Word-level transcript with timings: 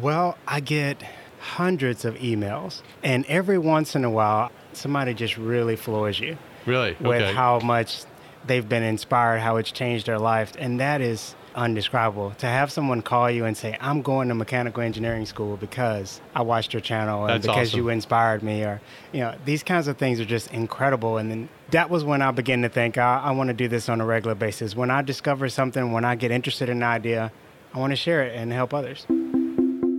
Well, 0.00 0.36
I 0.46 0.60
get 0.60 1.02
hundreds 1.40 2.04
of 2.04 2.16
emails, 2.16 2.82
and 3.02 3.24
every 3.26 3.58
once 3.58 3.94
in 3.96 4.04
a 4.04 4.10
while, 4.10 4.50
somebody 4.72 5.14
just 5.14 5.38
really 5.38 5.76
floors 5.76 6.20
you 6.20 6.36
Really? 6.66 6.96
with 7.00 7.22
okay. 7.22 7.32
how 7.32 7.60
much 7.60 8.04
they've 8.46 8.68
been 8.68 8.82
inspired, 8.82 9.38
how 9.38 9.56
it's 9.56 9.70
changed 9.70 10.06
their 10.06 10.18
life, 10.18 10.52
and 10.58 10.80
that 10.80 11.00
is 11.00 11.34
undescribable. 11.54 12.32
To 12.38 12.46
have 12.46 12.70
someone 12.70 13.00
call 13.00 13.30
you 13.30 13.46
and 13.46 13.56
say, 13.56 13.76
"I'm 13.80 14.02
going 14.02 14.28
to 14.28 14.34
mechanical 14.34 14.82
engineering 14.82 15.24
school 15.24 15.56
because 15.56 16.20
I 16.34 16.42
watched 16.42 16.74
your 16.74 16.82
channel 16.82 17.22
and 17.24 17.30
That's 17.30 17.46
because 17.46 17.68
awesome. 17.70 17.80
you 17.80 17.88
inspired 17.88 18.42
me," 18.42 18.64
or 18.64 18.80
you 19.12 19.20
know, 19.20 19.34
these 19.46 19.62
kinds 19.62 19.88
of 19.88 19.96
things 19.96 20.20
are 20.20 20.26
just 20.26 20.52
incredible. 20.52 21.16
And 21.16 21.30
then 21.30 21.48
that 21.70 21.88
was 21.88 22.04
when 22.04 22.20
I 22.20 22.30
began 22.32 22.60
to 22.62 22.68
think, 22.68 22.98
I, 22.98 23.22
I 23.24 23.30
want 23.30 23.48
to 23.48 23.54
do 23.54 23.66
this 23.68 23.88
on 23.88 24.02
a 24.02 24.04
regular 24.04 24.34
basis. 24.34 24.76
When 24.76 24.90
I 24.90 25.00
discover 25.00 25.48
something, 25.48 25.92
when 25.92 26.04
I 26.04 26.14
get 26.16 26.30
interested 26.30 26.68
in 26.68 26.78
an 26.78 26.82
idea, 26.82 27.32
I 27.72 27.78
want 27.78 27.92
to 27.92 27.96
share 27.96 28.22
it 28.22 28.36
and 28.36 28.52
help 28.52 28.74
others. 28.74 29.06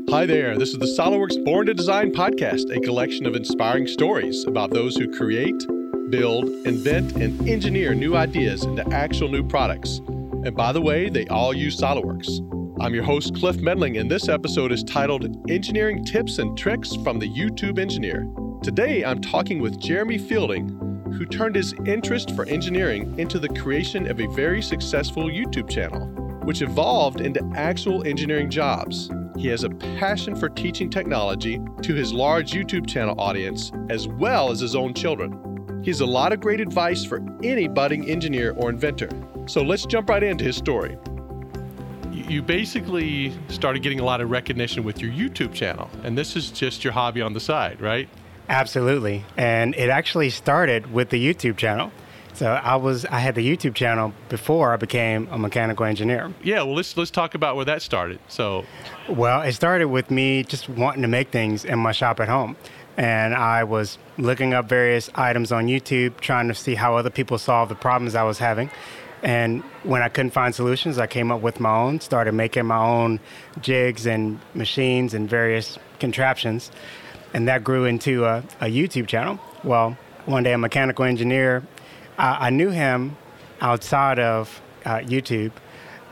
Hi 0.10 0.26
there. 0.26 0.58
This 0.58 0.70
is 0.70 0.80
the 0.80 0.86
SolidWorks 0.86 1.44
Born 1.44 1.66
to 1.66 1.74
Design 1.74 2.14
podcast, 2.14 2.74
a 2.74 2.79
collection 2.79 3.25
of 3.25 3.36
inspiring 3.36 3.86
stories 3.88 4.46
about 4.46 4.70
those 4.70 4.96
who 4.96 5.14
create, 5.14 5.68
build, 6.10 6.46
invent, 6.66 7.18
and 7.18 7.46
engineer 7.46 7.93
new 7.93 8.16
ideas 8.16 8.64
into 8.64 8.88
actual 8.93 9.28
new 9.28 9.46
products. 9.46 9.97
And 10.07 10.56
by 10.56 10.71
the 10.71 10.82
way, 10.82 11.10
they 11.10 11.28
all 11.28 11.54
use 11.54 11.75
SolidWorks. 11.75 12.39
I'm 12.80 12.93
your 12.93 13.04
host, 13.04 13.36
Cliff 13.36 13.57
Medling, 13.57 14.00
and 14.00 14.10
this 14.10 14.30
episode 14.30 14.71
is 14.71 14.82
titled 14.86 15.25
Engineering 15.52 16.06
Tips 16.06 16.39
and 16.39 16.58
Tricks 16.58 16.96
from 17.04 17.19
the 17.19 17.30
YouTube 17.30 17.78
Engineer. 17.78 18.25
Today, 18.64 19.04
I'm 19.04 19.19
talking 19.19 19.61
with 19.61 19.78
Jeremy 19.78 20.18
Fielding, 20.18 20.69
who 21.18 21.25
turned 21.25 21.58
his 21.58 21.74
interest 21.86 22.33
for 22.33 22.46
engineering 22.46 23.19
into 23.19 23.39
the 23.39 23.50
creation 23.50 24.10
of 24.10 24.21
a 24.21 24.28
very 24.28 24.61
successful 24.61 25.24
YouTube 25.24 25.69
channel, 25.69 26.08
which 26.46 26.61
evolved 26.61 27.19
into 27.19 27.46
actual 27.58 28.08
engineering 28.08 28.50
jobs. 28.50 29.10
He 29.37 29.50
has 29.50 29.64
a 29.64 29.69
passion 29.69 30.36
for 30.36 30.50
teaching 30.50 30.89
technology 30.89 31.61
to 31.83 31.93
his 31.93 32.11
large 32.11 32.52
YouTube 32.52 32.88
channel 32.88 33.14
audience 33.19 33.71
as 33.89 34.07
well 34.07 34.49
as 34.49 34.59
his 34.59 34.75
own 34.75 34.95
children. 34.95 35.81
He 35.83 35.91
has 35.91 36.02
a 36.02 36.07
lot 36.07 36.33
of 36.33 36.39
great 36.39 36.59
advice 36.59 37.05
for 37.05 37.21
any 37.44 37.67
budding 37.67 38.09
engineer 38.09 38.53
or 38.57 38.69
inventor. 38.69 39.09
So 39.45 39.61
let's 39.61 39.85
jump 39.85 40.09
right 40.09 40.23
into 40.23 40.44
his 40.44 40.55
story. 40.55 40.97
You 42.11 42.41
basically 42.41 43.31
started 43.47 43.83
getting 43.83 43.99
a 43.99 44.03
lot 44.03 44.21
of 44.21 44.31
recognition 44.31 44.83
with 44.83 44.99
your 45.02 45.11
YouTube 45.11 45.53
channel, 45.53 45.88
and 46.03 46.17
this 46.17 46.35
is 46.35 46.49
just 46.49 46.83
your 46.83 46.94
hobby 46.94 47.22
on 47.22 47.33
the 47.33 47.39
side, 47.39 47.79
right? 47.79 48.09
Absolutely. 48.49 49.23
And 49.38 49.75
it 49.75 49.89
actually 49.89 50.31
started 50.31 50.91
with 50.91 51.09
the 51.09 51.23
YouTube 51.23 51.57
channel. 51.57 51.91
So 52.38 52.52
I 52.52 52.75
was 52.75 53.03
I 53.05 53.17
had 53.17 53.33
the 53.33 53.41
YouTube 53.41 53.73
channel 53.73 54.13
before 54.30 54.71
I 54.71 54.75
became 54.77 55.27
a 55.31 55.39
mechanical 55.39 55.88
engineer. 55.88 56.31
Yeah, 56.44 56.61
well 56.61 56.75
let's 56.75 56.95
let's 56.95 57.09
talk 57.09 57.33
about 57.33 57.55
where 57.55 57.66
that 57.66 57.81
started. 57.81 58.19
So, 58.27 58.63
Well, 59.09 59.41
it 59.41 59.53
started 59.53 59.88
with 59.88 60.11
me 60.11 60.44
just 60.44 60.69
wanting 60.69 61.02
to 61.02 61.07
make 61.07 61.31
things 61.31 61.66
in 61.66 61.79
my 61.79 61.94
shop 61.94 62.19
at 62.19 62.27
home. 62.27 62.55
And 62.95 63.33
I 63.33 63.63
was 63.63 63.97
looking 64.19 64.53
up 64.53 64.69
various 64.69 65.09
items 65.16 65.52
on 65.52 65.66
YouTube, 65.66 66.19
trying 66.19 66.47
to 66.49 66.53
see 66.53 66.75
how 66.75 66.95
other 66.95 67.09
people 67.09 67.39
solve 67.39 67.69
the 67.69 67.75
problems 67.75 68.13
I 68.13 68.21
was 68.21 68.38
having. 68.38 68.69
And 69.23 69.63
when 69.81 70.03
I 70.03 70.09
couldn't 70.09 70.31
find 70.31 70.53
solutions, 70.53 70.99
I 70.99 71.07
came 71.07 71.31
up 71.31 71.41
with 71.41 71.59
my 71.59 71.75
own, 71.75 72.01
started 72.01 72.33
making 72.33 72.67
my 72.67 72.77
own 72.77 73.19
jigs 73.61 74.05
and 74.05 74.39
machines 74.53 75.16
and 75.16 75.27
various 75.27 75.79
contraptions. 75.99 76.69
And 77.33 77.47
that 77.47 77.63
grew 77.63 77.85
into 77.85 78.25
a, 78.25 78.44
a 78.61 78.66
YouTube 78.66 79.07
channel. 79.07 79.39
Well, 79.63 79.97
one 80.25 80.44
day 80.44 80.53
a 80.53 80.57
mechanical 80.59 81.03
engineer, 81.03 81.63
I, 82.17 82.47
I 82.47 82.49
knew 82.49 82.69
him 82.69 83.17
outside 83.61 84.19
of 84.19 84.61
uh, 84.85 84.97
YouTube, 84.99 85.51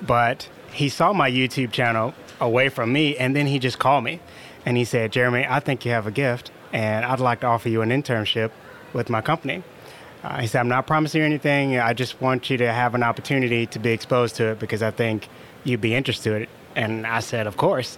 but 0.01 0.49
he 0.71 0.89
saw 0.89 1.13
my 1.13 1.29
YouTube 1.29 1.71
channel 1.71 2.13
away 2.39 2.69
from 2.69 2.91
me, 2.91 3.15
and 3.17 3.35
then 3.35 3.47
he 3.47 3.59
just 3.59 3.79
called 3.79 4.03
me, 4.03 4.19
and 4.65 4.77
he 4.77 4.83
said, 4.85 5.11
"Jeremy, 5.11 5.45
I 5.47 5.59
think 5.59 5.85
you 5.85 5.91
have 5.91 6.07
a 6.07 6.11
gift, 6.11 6.51
and 6.73 7.05
I'd 7.05 7.19
like 7.19 7.41
to 7.41 7.47
offer 7.47 7.69
you 7.69 7.81
an 7.81 7.89
internship 7.89 8.51
with 8.93 9.09
my 9.09 9.21
company." 9.21 9.63
Uh, 10.23 10.41
he 10.41 10.47
said, 10.47 10.59
"I'm 10.59 10.67
not 10.67 10.87
promising 10.87 11.21
you 11.21 11.25
anything. 11.25 11.79
I 11.79 11.93
just 11.93 12.19
want 12.21 12.49
you 12.49 12.57
to 12.57 12.71
have 12.71 12.95
an 12.95 13.03
opportunity 13.03 13.65
to 13.67 13.79
be 13.79 13.91
exposed 13.91 14.35
to 14.37 14.47
it 14.51 14.59
because 14.59 14.81
I 14.83 14.91
think 14.91 15.29
you'd 15.63 15.81
be 15.81 15.95
interested 15.95 16.33
in 16.35 16.41
it." 16.43 16.49
And 16.75 17.07
I 17.07 17.19
said, 17.21 17.47
"Of 17.47 17.57
course." 17.57 17.97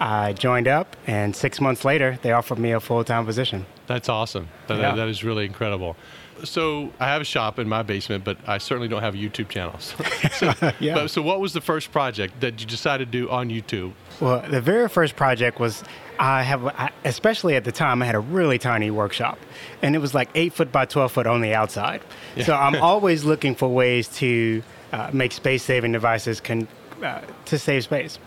I 0.00 0.32
joined 0.32 0.68
up, 0.68 0.94
and 1.08 1.34
six 1.34 1.60
months 1.60 1.84
later, 1.84 2.20
they 2.22 2.30
offered 2.30 2.60
me 2.60 2.70
a 2.70 2.78
full-time 2.78 3.26
position. 3.26 3.66
That's 3.88 4.08
awesome. 4.08 4.46
That, 4.68 4.78
Yeah. 4.78 4.94
that 4.94 5.08
is 5.08 5.24
really 5.24 5.44
incredible. 5.44 5.96
So 6.44 6.92
I 7.00 7.06
have 7.06 7.20
a 7.20 7.24
shop 7.24 7.58
in 7.58 7.68
my 7.68 7.82
basement, 7.82 8.24
but 8.24 8.36
I 8.46 8.58
certainly 8.58 8.88
don't 8.88 9.02
have 9.02 9.14
a 9.14 9.18
YouTube 9.18 9.48
channel. 9.48 9.78
So, 10.30 10.52
so, 10.52 10.72
Yeah. 10.80 10.94
but, 10.94 11.10
so 11.10 11.22
what 11.22 11.40
was 11.40 11.52
the 11.52 11.60
first 11.60 11.90
project 11.92 12.40
that 12.40 12.60
you 12.60 12.66
decided 12.66 13.10
to 13.10 13.18
do 13.18 13.30
on 13.30 13.48
YouTube? 13.48 13.92
Well, 14.20 14.44
the 14.48 14.60
very 14.60 14.88
first 14.88 15.16
project 15.16 15.58
was 15.58 15.82
I 16.18 16.42
have, 16.42 16.64
I, 16.66 16.90
especially 17.04 17.54
at 17.56 17.64
the 17.64 17.72
time, 17.72 18.02
I 18.02 18.06
had 18.06 18.14
a 18.14 18.20
really 18.20 18.58
tiny 18.58 18.90
workshop, 18.90 19.38
and 19.82 19.94
it 19.94 19.98
was 19.98 20.14
like 20.14 20.28
eight 20.34 20.52
foot 20.52 20.72
by 20.72 20.84
twelve 20.84 21.12
foot 21.12 21.26
on 21.26 21.40
the 21.40 21.54
outside. 21.54 22.02
So 22.44 22.54
I'm 22.54 22.76
always 22.82 23.24
looking 23.24 23.54
for 23.54 23.68
ways 23.68 24.08
to 24.18 24.62
uh, 24.92 25.10
make 25.12 25.32
space-saving 25.32 25.92
devices 25.92 26.40
can, 26.40 26.66
uh, 27.02 27.20
to 27.46 27.58
save 27.58 27.84
space. 27.84 28.18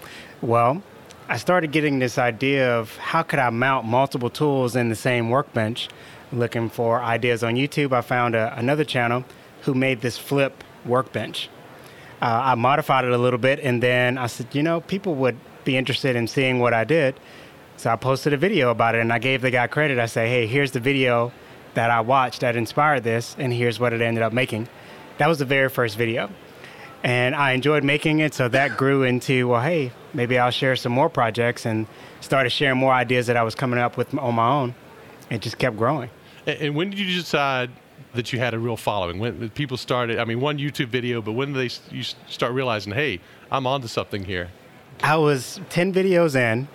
Well, 0.41 0.81
I 1.27 1.37
started 1.37 1.71
getting 1.71 1.99
this 1.99 2.17
idea 2.17 2.77
of 2.77 2.95
how 2.97 3.23
could 3.23 3.39
I 3.39 3.49
mount 3.49 3.85
multiple 3.85 4.29
tools 4.29 4.75
in 4.75 4.89
the 4.89 4.95
same 4.95 5.29
workbench. 5.29 5.89
Looking 6.33 6.69
for 6.69 7.01
ideas 7.01 7.43
on 7.43 7.55
YouTube, 7.55 7.91
I 7.91 7.99
found 7.99 8.35
a, 8.35 8.57
another 8.57 8.85
channel 8.85 9.25
who 9.63 9.73
made 9.73 9.99
this 9.99 10.17
flip 10.17 10.63
workbench. 10.85 11.49
Uh, 12.21 12.39
I 12.43 12.55
modified 12.55 13.03
it 13.03 13.11
a 13.11 13.17
little 13.17 13.39
bit, 13.39 13.59
and 13.59 13.83
then 13.83 14.17
I 14.17 14.27
said, 14.27 14.47
you 14.53 14.63
know, 14.63 14.79
people 14.79 15.15
would 15.15 15.37
be 15.65 15.75
interested 15.75 16.15
in 16.15 16.27
seeing 16.27 16.59
what 16.59 16.73
I 16.73 16.85
did. 16.85 17.19
So 17.75 17.89
I 17.89 17.97
posted 17.97 18.31
a 18.31 18.37
video 18.37 18.71
about 18.71 18.95
it, 18.95 19.01
and 19.01 19.11
I 19.11 19.19
gave 19.19 19.41
the 19.41 19.51
guy 19.51 19.67
credit. 19.67 19.99
I 19.99 20.05
say, 20.05 20.29
hey, 20.29 20.47
here's 20.47 20.71
the 20.71 20.79
video 20.79 21.33
that 21.73 21.91
I 21.91 21.99
watched 21.99 22.41
that 22.41 22.55
inspired 22.55 23.03
this, 23.03 23.35
and 23.37 23.51
here's 23.51 23.79
what 23.79 23.91
it 23.91 24.01
ended 24.01 24.23
up 24.23 24.31
making. 24.31 24.69
That 25.17 25.27
was 25.27 25.39
the 25.39 25.45
very 25.45 25.67
first 25.67 25.97
video. 25.97 26.29
And 27.03 27.35
I 27.35 27.51
enjoyed 27.51 27.83
making 27.83 28.19
it, 28.19 28.33
so 28.33 28.47
that 28.49 28.77
grew 28.77 29.03
into, 29.03 29.49
well, 29.49 29.61
hey, 29.61 29.91
maybe 30.13 30.37
I'll 30.37 30.51
share 30.51 30.75
some 30.75 30.91
more 30.93 31.09
projects 31.09 31.65
and 31.65 31.87
started 32.21 32.51
sharing 32.51 32.77
more 32.77 32.93
ideas 32.93 33.27
that 33.27 33.35
I 33.35 33.43
was 33.43 33.55
coming 33.55 33.79
up 33.79 33.97
with 33.97 34.15
on 34.17 34.35
my 34.35 34.47
own. 34.47 34.75
It 35.29 35.41
just 35.41 35.57
kept 35.57 35.75
growing. 35.75 36.09
And, 36.45 36.75
when 36.75 36.89
did 36.89 36.99
you 36.99 37.13
decide 37.19 37.69
that 38.13 38.33
you 38.33 38.39
had 38.39 38.53
a 38.53 38.59
real 38.59 38.77
following? 38.77 39.19
When 39.19 39.49
people 39.51 39.77
started, 39.77 40.19
I 40.19 40.25
mean, 40.25 40.39
one 40.39 40.57
YouTube 40.57 40.87
video, 40.87 41.21
but 41.21 41.33
when 41.33 41.53
did 41.53 41.69
they 41.69 41.95
you 41.95 42.03
start 42.27 42.53
realizing, 42.53 42.93
hey, 42.93 43.19
I'm 43.51 43.67
onto 43.67 43.87
something 43.87 44.23
here? 44.25 44.49
I 45.03 45.17
was 45.17 45.59
10 45.69 45.93
videos 45.93 46.35
in 46.35 46.67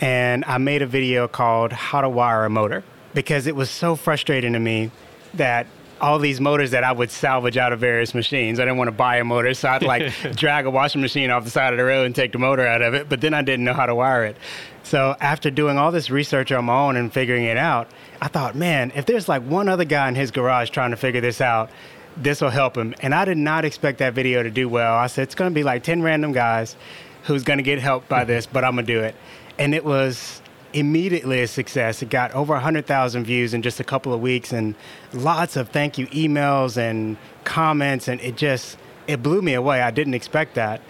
and 0.00 0.44
I 0.44 0.58
made 0.58 0.82
a 0.82 0.86
video 0.86 1.28
called 1.28 1.72
How 1.72 2.00
to 2.00 2.08
Wire 2.08 2.44
a 2.44 2.50
Motor 2.50 2.84
because 3.14 3.46
it 3.46 3.56
was 3.56 3.70
so 3.70 3.96
frustrating 3.96 4.52
to 4.52 4.58
me 4.58 4.90
that 5.34 5.66
all 6.02 6.18
these 6.18 6.40
motors 6.40 6.72
that 6.72 6.82
I 6.82 6.90
would 6.90 7.12
salvage 7.12 7.56
out 7.56 7.72
of 7.72 7.78
various 7.78 8.12
machines. 8.12 8.58
I 8.58 8.64
didn't 8.64 8.76
want 8.76 8.88
to 8.88 8.92
buy 8.92 9.18
a 9.18 9.24
motor, 9.24 9.54
so 9.54 9.68
I'd 9.68 9.84
like 9.84 10.12
drag 10.36 10.66
a 10.66 10.70
washing 10.70 11.00
machine 11.00 11.30
off 11.30 11.44
the 11.44 11.50
side 11.50 11.72
of 11.72 11.78
the 11.78 11.84
road 11.84 12.06
and 12.06 12.14
take 12.14 12.32
the 12.32 12.38
motor 12.38 12.66
out 12.66 12.82
of 12.82 12.92
it, 12.94 13.08
but 13.08 13.20
then 13.20 13.32
I 13.32 13.42
didn't 13.42 13.64
know 13.64 13.72
how 13.72 13.86
to 13.86 13.94
wire 13.94 14.24
it. 14.24 14.36
So 14.82 15.16
after 15.20 15.48
doing 15.48 15.78
all 15.78 15.92
this 15.92 16.10
research 16.10 16.50
on 16.50 16.64
my 16.64 16.74
own 16.74 16.96
and 16.96 17.12
figuring 17.12 17.44
it 17.44 17.56
out, 17.56 17.88
I 18.20 18.26
thought, 18.26 18.56
man, 18.56 18.92
if 18.96 19.06
there's 19.06 19.28
like 19.28 19.42
one 19.42 19.68
other 19.68 19.84
guy 19.84 20.08
in 20.08 20.16
his 20.16 20.32
garage 20.32 20.70
trying 20.70 20.90
to 20.90 20.96
figure 20.96 21.20
this 21.20 21.40
out, 21.40 21.70
this 22.16 22.40
will 22.40 22.50
help 22.50 22.76
him. 22.76 22.94
And 23.00 23.14
I 23.14 23.24
did 23.24 23.38
not 23.38 23.64
expect 23.64 23.98
that 23.98 24.12
video 24.12 24.42
to 24.42 24.50
do 24.50 24.68
well. 24.68 24.94
I 24.94 25.06
said, 25.06 25.22
it's 25.22 25.36
going 25.36 25.50
to 25.50 25.54
be 25.54 25.62
like 25.62 25.84
10 25.84 26.02
random 26.02 26.32
guys 26.32 26.76
who's 27.22 27.44
going 27.44 27.58
to 27.58 27.62
get 27.62 27.78
helped 27.78 28.08
by 28.08 28.22
mm-hmm. 28.22 28.28
this, 28.32 28.46
but 28.46 28.64
I'm 28.64 28.74
going 28.74 28.86
to 28.86 28.92
do 28.92 29.00
it. 29.00 29.14
And 29.56 29.72
it 29.72 29.84
was 29.84 30.41
immediately 30.72 31.42
a 31.42 31.46
success. 31.46 32.02
It 32.02 32.10
got 32.10 32.32
over 32.32 32.54
100,000 32.54 33.24
views 33.24 33.54
in 33.54 33.62
just 33.62 33.80
a 33.80 33.84
couple 33.84 34.12
of 34.12 34.20
weeks 34.20 34.52
and 34.52 34.74
lots 35.12 35.56
of 35.56 35.68
thank 35.68 35.98
you 35.98 36.06
emails 36.08 36.76
and 36.76 37.16
comments. 37.44 38.08
And 38.08 38.20
it 38.20 38.36
just, 38.36 38.78
it 39.06 39.22
blew 39.22 39.42
me 39.42 39.54
away. 39.54 39.82
I 39.82 39.90
didn't 39.90 40.14
expect 40.14 40.54
that. 40.54 40.80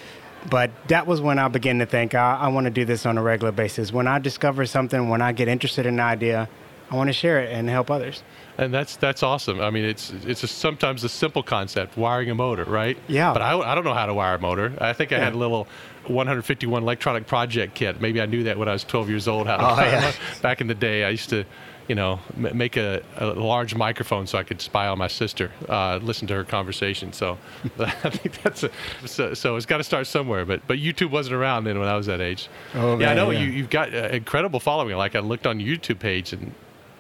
But 0.51 0.71
that 0.89 1.07
was 1.07 1.21
when 1.21 1.39
I 1.39 1.49
began 1.49 1.79
to 1.79 1.87
think, 1.87 2.15
I, 2.15 2.35
I 2.35 2.49
want 2.49 2.65
to 2.65 2.71
do 2.71 2.85
this 2.85 3.07
on 3.07 3.17
a 3.17 3.23
regular 3.23 3.53
basis. 3.53 3.93
When 3.93 4.09
I 4.09 4.19
discover 4.19 4.67
something, 4.67 5.09
when 5.09 5.23
I 5.23 5.33
get 5.33 5.47
interested 5.47 5.87
in 5.87 5.95
an 5.95 6.01
idea, 6.01 6.49
I 6.91 6.97
want 6.97 7.09
to 7.09 7.13
share 7.13 7.41
it 7.41 7.53
and 7.53 7.69
help 7.69 7.91
others. 7.91 8.23
And 8.59 8.73
that's 8.73 8.97
that's 8.97 9.23
awesome. 9.23 9.61
I 9.61 9.71
mean, 9.71 9.85
it's 9.85 10.11
it's 10.27 10.43
a, 10.43 10.47
sometimes 10.47 11.05
a 11.05 11.09
simple 11.09 11.43
concept, 11.43 11.97
wiring 11.97 12.31
a 12.31 12.35
motor, 12.35 12.65
right? 12.65 12.99
Yeah. 13.09 13.33
But 13.33 13.41
I, 13.43 13.59
I 13.59 13.75
don't 13.75 13.85
know 13.85 13.95
how 13.95 14.07
to 14.07 14.15
wire 14.15 14.35
a 14.35 14.39
motor. 14.39 14.75
I 14.79 14.93
think 14.93 15.11
I 15.13 15.19
had 15.19 15.33
a 15.33 15.39
little 15.39 15.67
151 16.07 16.83
electronic 16.83 17.27
project 17.27 17.75
kit. 17.75 18.01
Maybe 18.01 18.21
I 18.21 18.27
knew 18.27 18.45
that 18.45 18.59
when 18.59 18.69
I 18.69 18.73
was 18.73 18.85
12 18.85 19.09
years 19.09 19.29
old. 19.29 19.47
How 19.47 19.57
to 19.57 19.65
Oh, 19.65 19.85
yeah. 19.85 20.13
Back 20.43 20.61
in 20.61 20.67
the 20.67 20.75
day, 20.75 21.05
I 21.05 21.11
used 21.11 21.31
to, 21.31 21.45
you 21.89 21.95
know, 21.95 22.21
m- 22.37 22.57
make 22.57 22.77
a, 22.77 23.03
a 23.17 23.27
large 23.29 23.75
microphone 23.75 24.27
so 24.27 24.37
I 24.37 24.43
could 24.43 24.61
spy 24.61 24.87
on 24.87 24.99
my 24.99 25.09
sister, 25.09 25.51
uh, 25.69 25.99
listen 26.03 26.27
to 26.29 26.35
her 26.35 26.45
conversation. 26.45 27.13
So 27.13 27.39
I 27.79 28.11
think 28.11 28.43
that's 28.43 28.65
a, 28.65 28.71
so, 29.07 29.33
so 29.35 29.57
it's 29.57 29.67
got 29.67 29.79
to 29.79 29.85
start 29.85 30.07
somewhere. 30.07 30.45
But 30.45 30.67
but 30.67 30.79
YouTube 30.79 31.11
wasn't 31.11 31.37
around 31.37 31.65
then 31.65 31.79
when 31.79 31.89
I 31.89 31.97
was 31.97 32.07
that 32.07 32.21
age. 32.21 32.49
Oh, 32.75 32.99
yeah, 32.99 33.13
I 33.13 33.15
know 33.15 33.31
yeah. 33.31 33.41
you 33.41 33.47
you've 33.47 33.71
got 33.71 33.95
uh, 33.95 34.09
incredible 34.09 34.61
following. 34.61 34.97
Like 34.97 35.17
I 35.17 35.21
looked 35.21 35.47
on 35.47 35.59
your 35.59 35.77
YouTube 35.77 36.01
page 36.01 36.33
and 36.35 36.53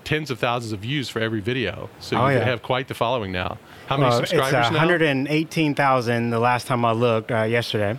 tens 0.04 0.31
of 0.31 0.38
thousands 0.38 0.72
of 0.72 0.81
views 0.81 1.08
for 1.08 1.20
every 1.20 1.40
video. 1.40 1.88
So 2.00 2.16
Oh, 2.16 2.28
you 2.28 2.38
yeah. 2.38 2.44
have 2.44 2.62
quite 2.62 2.88
the 2.88 2.94
following 2.94 3.32
now. 3.32 3.58
How 3.87 3.96
many 3.96 4.10
Well, 4.10 4.19
subscribers 4.19 4.49
it's 4.54 4.66
uh, 4.69 4.70
now? 4.70 4.78
118,000 4.78 6.31
the 6.31 6.38
last 6.38 6.66
time 6.66 6.84
I 6.84 6.93
looked 6.93 7.31
uh, 7.31 7.43
yesterday. 7.43 7.99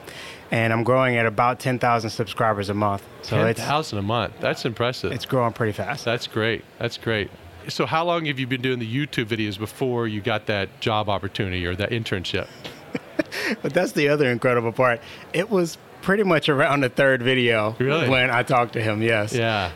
and 0.52 0.72
I'm 0.72 0.84
growing 0.84 1.18
at 1.18 1.26
about 1.26 1.60
10,000 1.60 2.10
subscribers 2.10 2.70
a 2.70 2.74
month. 2.74 3.04
So 3.24 3.38
10,000 3.38 3.98
a 3.98 4.02
month. 4.02 4.34
That's 4.40 4.66
impressive. 4.66 5.12
It's 5.12 5.26
growing 5.26 5.54
pretty 5.54 5.74
fast. 5.74 6.06
That's 6.06 6.28
great. 6.28 6.64
That's 6.80 6.98
great. 6.98 7.32
So 7.70 7.86
how 7.86 8.04
long 8.04 8.26
have 8.26 8.40
you 8.40 8.46
been 8.48 8.62
doing 8.62 8.80
the 8.80 8.88
YouTube 9.08 9.26
videos 9.26 9.58
before 9.58 10.08
you 10.08 10.22
got 10.22 10.46
that 10.48 10.80
job 10.82 11.10
opportunity 11.10 11.66
or 11.66 11.76
that 11.76 11.90
internship? 11.92 12.48
but 13.62 13.74
that's 13.74 13.94
the 13.94 14.10
other 14.10 14.30
incredible 14.30 14.72
part. 14.72 15.02
It 15.32 15.50
was 15.50 15.78
pretty 16.02 16.24
much 16.24 16.50
around 16.50 16.82
the 16.82 16.90
third 16.90 17.22
video 17.24 17.76
really? 17.80 18.10
when 18.10 18.30
I 18.30 18.44
talked 18.44 18.74
to 18.74 18.82
him. 18.82 19.02
Yes. 19.02 19.34
Yeah. 19.34 19.72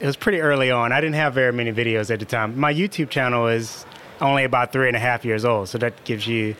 It 0.00 0.06
was 0.06 0.16
pretty 0.16 0.40
early 0.40 0.70
on. 0.70 0.92
I 0.92 1.00
didn't 1.00 1.16
have 1.16 1.34
very 1.34 1.52
many 1.52 1.72
videos 1.72 2.10
at 2.10 2.20
the 2.20 2.24
time. 2.24 2.58
My 2.58 2.72
YouTube 2.72 3.10
channel 3.10 3.46
is 3.48 3.86
only 4.20 4.44
about 4.44 4.72
three 4.72 4.88
and 4.88 4.96
a 4.96 5.00
half 5.00 5.24
years 5.24 5.44
old, 5.44 5.68
so 5.68 5.78
that 5.78 6.04
gives 6.04 6.26
you, 6.26 6.56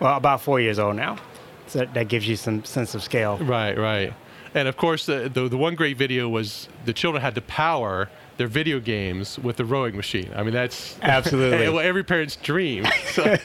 well, 0.00 0.16
about 0.16 0.40
four 0.40 0.60
years 0.60 0.78
old 0.78 0.96
now. 0.96 1.18
So 1.66 1.84
that 1.84 2.08
gives 2.08 2.28
you 2.28 2.36
some 2.36 2.64
sense 2.64 2.94
of 2.94 3.02
scale. 3.02 3.38
Right, 3.38 3.76
right. 3.76 4.12
And 4.54 4.68
of 4.68 4.76
course, 4.76 5.06
the, 5.06 5.30
the, 5.32 5.48
the 5.48 5.56
one 5.56 5.74
great 5.74 5.96
video 5.96 6.28
was 6.28 6.68
the 6.84 6.92
children 6.92 7.22
had 7.22 7.34
to 7.36 7.40
power 7.40 8.10
their 8.36 8.46
video 8.46 8.80
games 8.80 9.38
with 9.38 9.56
the 9.56 9.64
rowing 9.64 9.96
machine. 9.96 10.30
I 10.34 10.42
mean, 10.42 10.52
that's 10.52 10.98
absolutely 11.02 11.68
well, 11.70 11.80
every 11.80 12.04
parent's 12.04 12.36
dream. 12.36 12.86
So. 13.12 13.36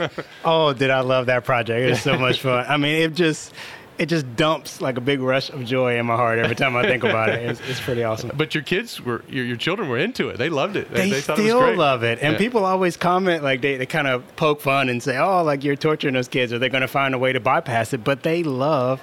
oh, 0.46 0.72
did 0.72 0.92
I 0.92 1.02
love 1.02 1.26
that 1.26 1.44
project? 1.44 1.82
It 1.82 1.90
was 1.90 2.02
so 2.02 2.18
much 2.20 2.40
fun. 2.40 2.66
I 2.70 2.78
mean, 2.78 3.02
it 3.02 3.14
just 3.16 3.54
it 3.98 4.08
just 4.08 4.36
dumps 4.36 4.82
like 4.82 4.98
a 4.98 5.02
big 5.02 5.20
rush 5.20 5.50
of 5.50 5.66
joy 5.66 5.98
in 5.98 6.06
my 6.06 6.16
heart 6.16 6.40
every 6.40 6.56
time 6.56 6.76
I 6.76 6.84
think 6.84 7.04
about 7.04 7.30
it. 7.30 7.50
It's, 7.50 7.62
it's 7.68 7.80
pretty 7.80 8.04
awesome. 8.04 8.32
But 8.36 8.54
your 8.54 8.64
kids 8.64 9.02
were 9.02 9.24
your, 9.30 9.46
your 9.46 9.58
children 9.58 9.90
were 9.90 9.98
into 9.98 10.30
it. 10.30 10.38
They 10.38 10.50
loved 10.50 10.76
it. 10.76 10.92
They, 10.92 11.10
they, 11.10 11.10
they 11.10 11.22
still 11.22 11.64
it 11.66 11.78
love 11.78 12.04
it, 12.04 12.20
and 12.22 12.34
yeah. 12.34 12.38
people 12.38 12.66
always 12.66 12.98
comment 12.98 13.44
like 13.44 13.62
they, 13.62 13.78
they 13.78 13.86
kind 13.86 14.08
of 14.08 14.36
poke 14.36 14.62
fun 14.62 14.90
and 14.90 15.02
say, 15.02 15.18
"Oh, 15.18 15.44
like 15.44 15.64
you're 15.64 15.76
torturing 15.76 16.14
those 16.14 16.28
kids, 16.28 16.54
or 16.54 16.60
they're 16.60 16.70
going 16.70 16.82
to 16.82 16.88
find 16.88 17.16
a 17.16 17.18
way 17.18 17.34
to 17.34 17.40
bypass 17.40 17.94
it." 17.94 18.04
But 18.04 18.24
they 18.24 18.44
love 18.44 19.02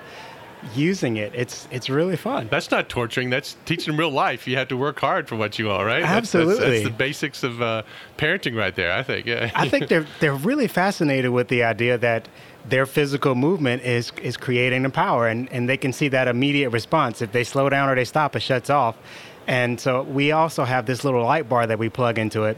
using 0.74 1.16
it. 1.16 1.34
It's 1.34 1.68
it's 1.70 1.90
really 1.90 2.16
fun. 2.16 2.48
That's 2.50 2.70
not 2.70 2.88
torturing. 2.88 3.30
That's 3.30 3.56
teaching 3.64 3.96
real 3.96 4.10
life. 4.10 4.46
You 4.46 4.56
have 4.56 4.68
to 4.68 4.76
work 4.76 4.98
hard 5.00 5.28
for 5.28 5.36
what 5.36 5.58
you 5.58 5.66
want, 5.66 5.86
right? 5.86 6.02
Absolutely. 6.02 6.54
That's, 6.54 6.60
that's, 6.60 6.82
that's 6.82 6.92
the 6.92 6.96
basics 6.96 7.42
of 7.42 7.60
uh, 7.60 7.82
parenting, 8.16 8.56
right 8.56 8.74
there. 8.74 8.92
I 8.92 9.02
think. 9.02 9.26
Yeah. 9.26 9.50
I 9.54 9.68
think 9.68 9.88
they're 9.88 10.06
they're 10.20 10.34
really 10.34 10.68
fascinated 10.68 11.32
with 11.32 11.48
the 11.48 11.64
idea 11.64 11.98
that 11.98 12.28
their 12.68 12.86
physical 12.86 13.34
movement 13.34 13.82
is 13.82 14.12
is 14.22 14.36
creating 14.36 14.82
the 14.82 14.90
power, 14.90 15.28
and 15.28 15.50
and 15.52 15.68
they 15.68 15.76
can 15.76 15.92
see 15.92 16.08
that 16.08 16.28
immediate 16.28 16.70
response. 16.70 17.22
If 17.22 17.32
they 17.32 17.44
slow 17.44 17.68
down 17.68 17.88
or 17.88 17.94
they 17.94 18.04
stop, 18.04 18.36
it 18.36 18.40
shuts 18.40 18.70
off. 18.70 18.96
And 19.46 19.78
so 19.78 20.02
we 20.02 20.32
also 20.32 20.64
have 20.64 20.86
this 20.86 21.04
little 21.04 21.22
light 21.22 21.48
bar 21.48 21.66
that 21.66 21.78
we 21.78 21.88
plug 21.90 22.18
into 22.18 22.44
it. 22.44 22.56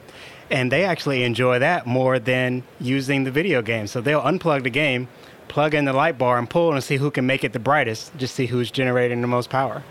And 0.50 0.70
they 0.70 0.84
actually 0.84 1.24
enjoy 1.24 1.58
that 1.58 1.86
more 1.86 2.20
than 2.20 2.62
using 2.80 3.24
the 3.24 3.32
video 3.32 3.60
game. 3.60 3.88
So 3.88 4.00
they'll 4.00 4.22
unplug 4.22 4.62
the 4.62 4.70
game 4.70 5.08
plug 5.48 5.74
in 5.74 5.84
the 5.84 5.92
light 5.92 6.18
bar 6.18 6.38
and 6.38 6.48
pull 6.48 6.72
and 6.72 6.82
see 6.82 6.96
who 6.96 7.10
can 7.10 7.26
make 7.26 7.44
it 7.44 7.52
the 7.52 7.58
brightest, 7.58 8.16
just 8.16 8.34
see 8.34 8.46
who's 8.46 8.70
generating 8.70 9.20
the 9.20 9.26
most 9.26 9.50
power. 9.50 9.82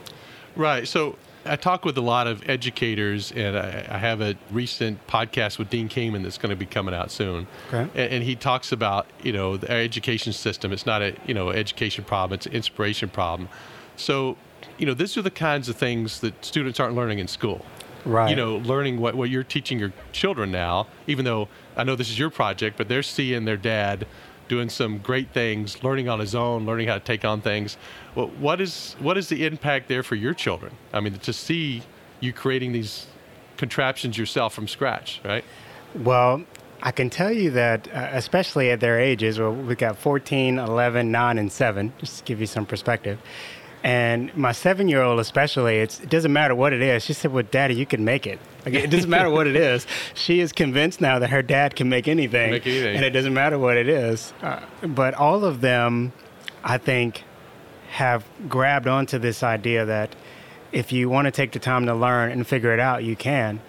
Right. 0.56 0.88
So 0.88 1.18
I 1.46 1.56
talk 1.56 1.86
with 1.86 1.98
a 1.98 2.02
lot 2.02 2.28
of 2.28 2.48
educators, 2.50 3.32
and 3.32 3.58
I, 3.58 3.86
I 3.90 3.98
have 3.98 4.22
a 4.22 4.36
recent 4.52 5.06
podcast 5.08 5.58
with 5.60 5.70
Dean 5.70 5.88
Kamen 5.88 6.24
that's 6.24 6.38
going 6.38 6.50
to 6.50 6.56
be 6.56 6.66
coming 6.66 6.94
out 6.94 7.12
soon. 7.12 7.48
Okay. 7.68 7.82
And, 7.94 8.14
and, 8.14 8.24
he 8.24 8.36
talks 8.36 8.72
about 8.72 9.08
you 9.22 9.32
know 9.32 9.54
our 9.54 9.78
education 9.78 10.34
system. 10.34 10.74
It's 10.74 10.86
not 10.86 11.02
a 11.02 11.16
you 11.26 11.34
know 11.34 11.50
education 11.50 12.04
problem; 12.04 12.38
it's 12.38 12.46
an 12.46 12.54
inspiration 12.54 13.10
problem. 13.10 13.50
So 13.96 14.38
you 14.78 14.86
know 14.86 14.94
these 14.94 15.18
are 15.18 15.22
the 15.22 15.32
kinds 15.32 15.70
of 15.70 15.76
things 15.76 16.20
that 16.22 16.44
students 16.44 16.80
aren't 16.80 16.96
learning 16.96 17.20
in 17.20 17.28
school. 17.28 17.66
Right. 18.06 18.30
You 18.30 18.36
know, 18.36 18.58
learning 18.58 19.00
what, 19.00 19.16
what 19.16 19.32
you're 19.32 19.44
teaching 19.44 19.80
your 19.80 19.92
children 20.12 20.52
now, 20.52 20.86
even 21.08 21.26
though 21.26 21.48
I 21.76 21.84
know 21.84 21.96
this 21.96 22.10
is 22.10 22.20
your 22.20 22.30
project, 22.30 22.78
but 22.78 22.88
they're 22.88 23.02
seeing 23.02 23.46
their 23.46 23.58
dad 23.58 24.06
doing 24.48 24.70
some 24.70 25.00
great 25.00 25.32
things, 25.32 25.84
learning 25.84 26.10
on 26.10 26.20
his 26.20 26.36
own, 26.36 26.66
learning 26.66 26.88
how 26.88 26.96
to 26.96 27.00
take 27.04 27.26
on 27.26 27.42
things. 27.42 27.78
Well, 28.14 28.28
what 28.40 28.62
is 28.62 28.96
what 29.00 29.18
is 29.18 29.30
the 29.30 29.46
impact 29.46 29.88
there 29.88 30.04
for 30.04 30.16
your 30.16 30.34
children? 30.34 30.74
I 30.94 31.00
mean, 31.00 31.14
to 31.14 31.34
see 31.34 31.84
you 32.20 32.34
creating 32.34 32.72
these 32.72 33.08
contraptions 33.58 34.18
yourself 34.18 34.54
from 34.54 34.68
scratch, 34.68 35.22
right? 35.24 35.44
Well, 35.96 36.44
I 36.82 36.92
can 36.92 37.10
tell 37.10 37.32
you 37.32 37.52
that, 37.52 37.88
uh, 37.88 38.10
especially 38.12 38.70
at 38.70 38.80
their 38.80 39.00
ages, 39.00 39.40
well, 39.40 39.54
we've 39.54 39.78
got 39.78 39.98
14, 39.98 40.60
11, 40.60 41.12
9, 41.12 41.38
and 41.38 41.52
7, 41.52 41.94
just 42.00 42.20
to 42.20 42.24
give 42.26 42.40
you 42.40 42.48
some 42.48 42.66
perspective. 42.66 43.20
And 43.86 44.36
my 44.36 44.52
seven 44.52 44.88
year 44.88 45.04
old, 45.04 45.20
especially, 45.20 45.78
it 45.78 46.02
doesn't 46.10 46.34
matter 46.34 46.56
what 46.56 46.74
it 46.74 46.82
is. 46.82 47.04
She 47.04 47.14
said, 47.14 47.32
Well, 47.32 47.44
daddy, 47.52 47.76
you 47.76 47.86
can 47.86 48.04
make 48.04 48.26
it. 48.26 48.40
Like, 48.66 48.74
it 48.74 48.90
doesn't 48.90 49.12
matter 49.12 49.30
what 49.30 49.46
it 49.46 49.56
is. 49.56 49.86
She 50.16 50.40
is 50.40 50.52
convinced 50.52 51.02
now 51.02 51.20
that 51.20 51.30
her 51.30 51.44
dad 51.44 51.76
can 51.76 51.88
make 51.88 52.08
anything. 52.08 52.50
Make 52.50 52.66
anything. 52.66 52.96
And 52.96 53.06
it 53.06 53.12
doesn't 53.12 53.36
matter 53.36 53.60
what 53.60 53.78
it 53.78 53.88
is. 53.88 54.34
Uh, 54.42 54.62
but 54.82 55.14
all 55.14 55.46
of 55.46 55.62
them, 55.62 56.14
I 56.64 56.80
think, 56.80 57.24
have 57.90 58.26
grabbed 58.50 58.88
onto 58.88 59.20
this 59.20 59.44
idea 59.44 59.86
that 59.86 60.16
if 60.72 60.92
you 60.92 61.08
want 61.08 61.26
to 61.26 61.32
take 61.32 61.52
the 61.52 61.60
time 61.60 61.86
to 61.86 61.94
learn 61.94 62.32
and 62.32 62.48
figure 62.48 62.74
it 62.74 62.80
out, 62.80 63.04
you 63.04 63.16
can. 63.16 63.62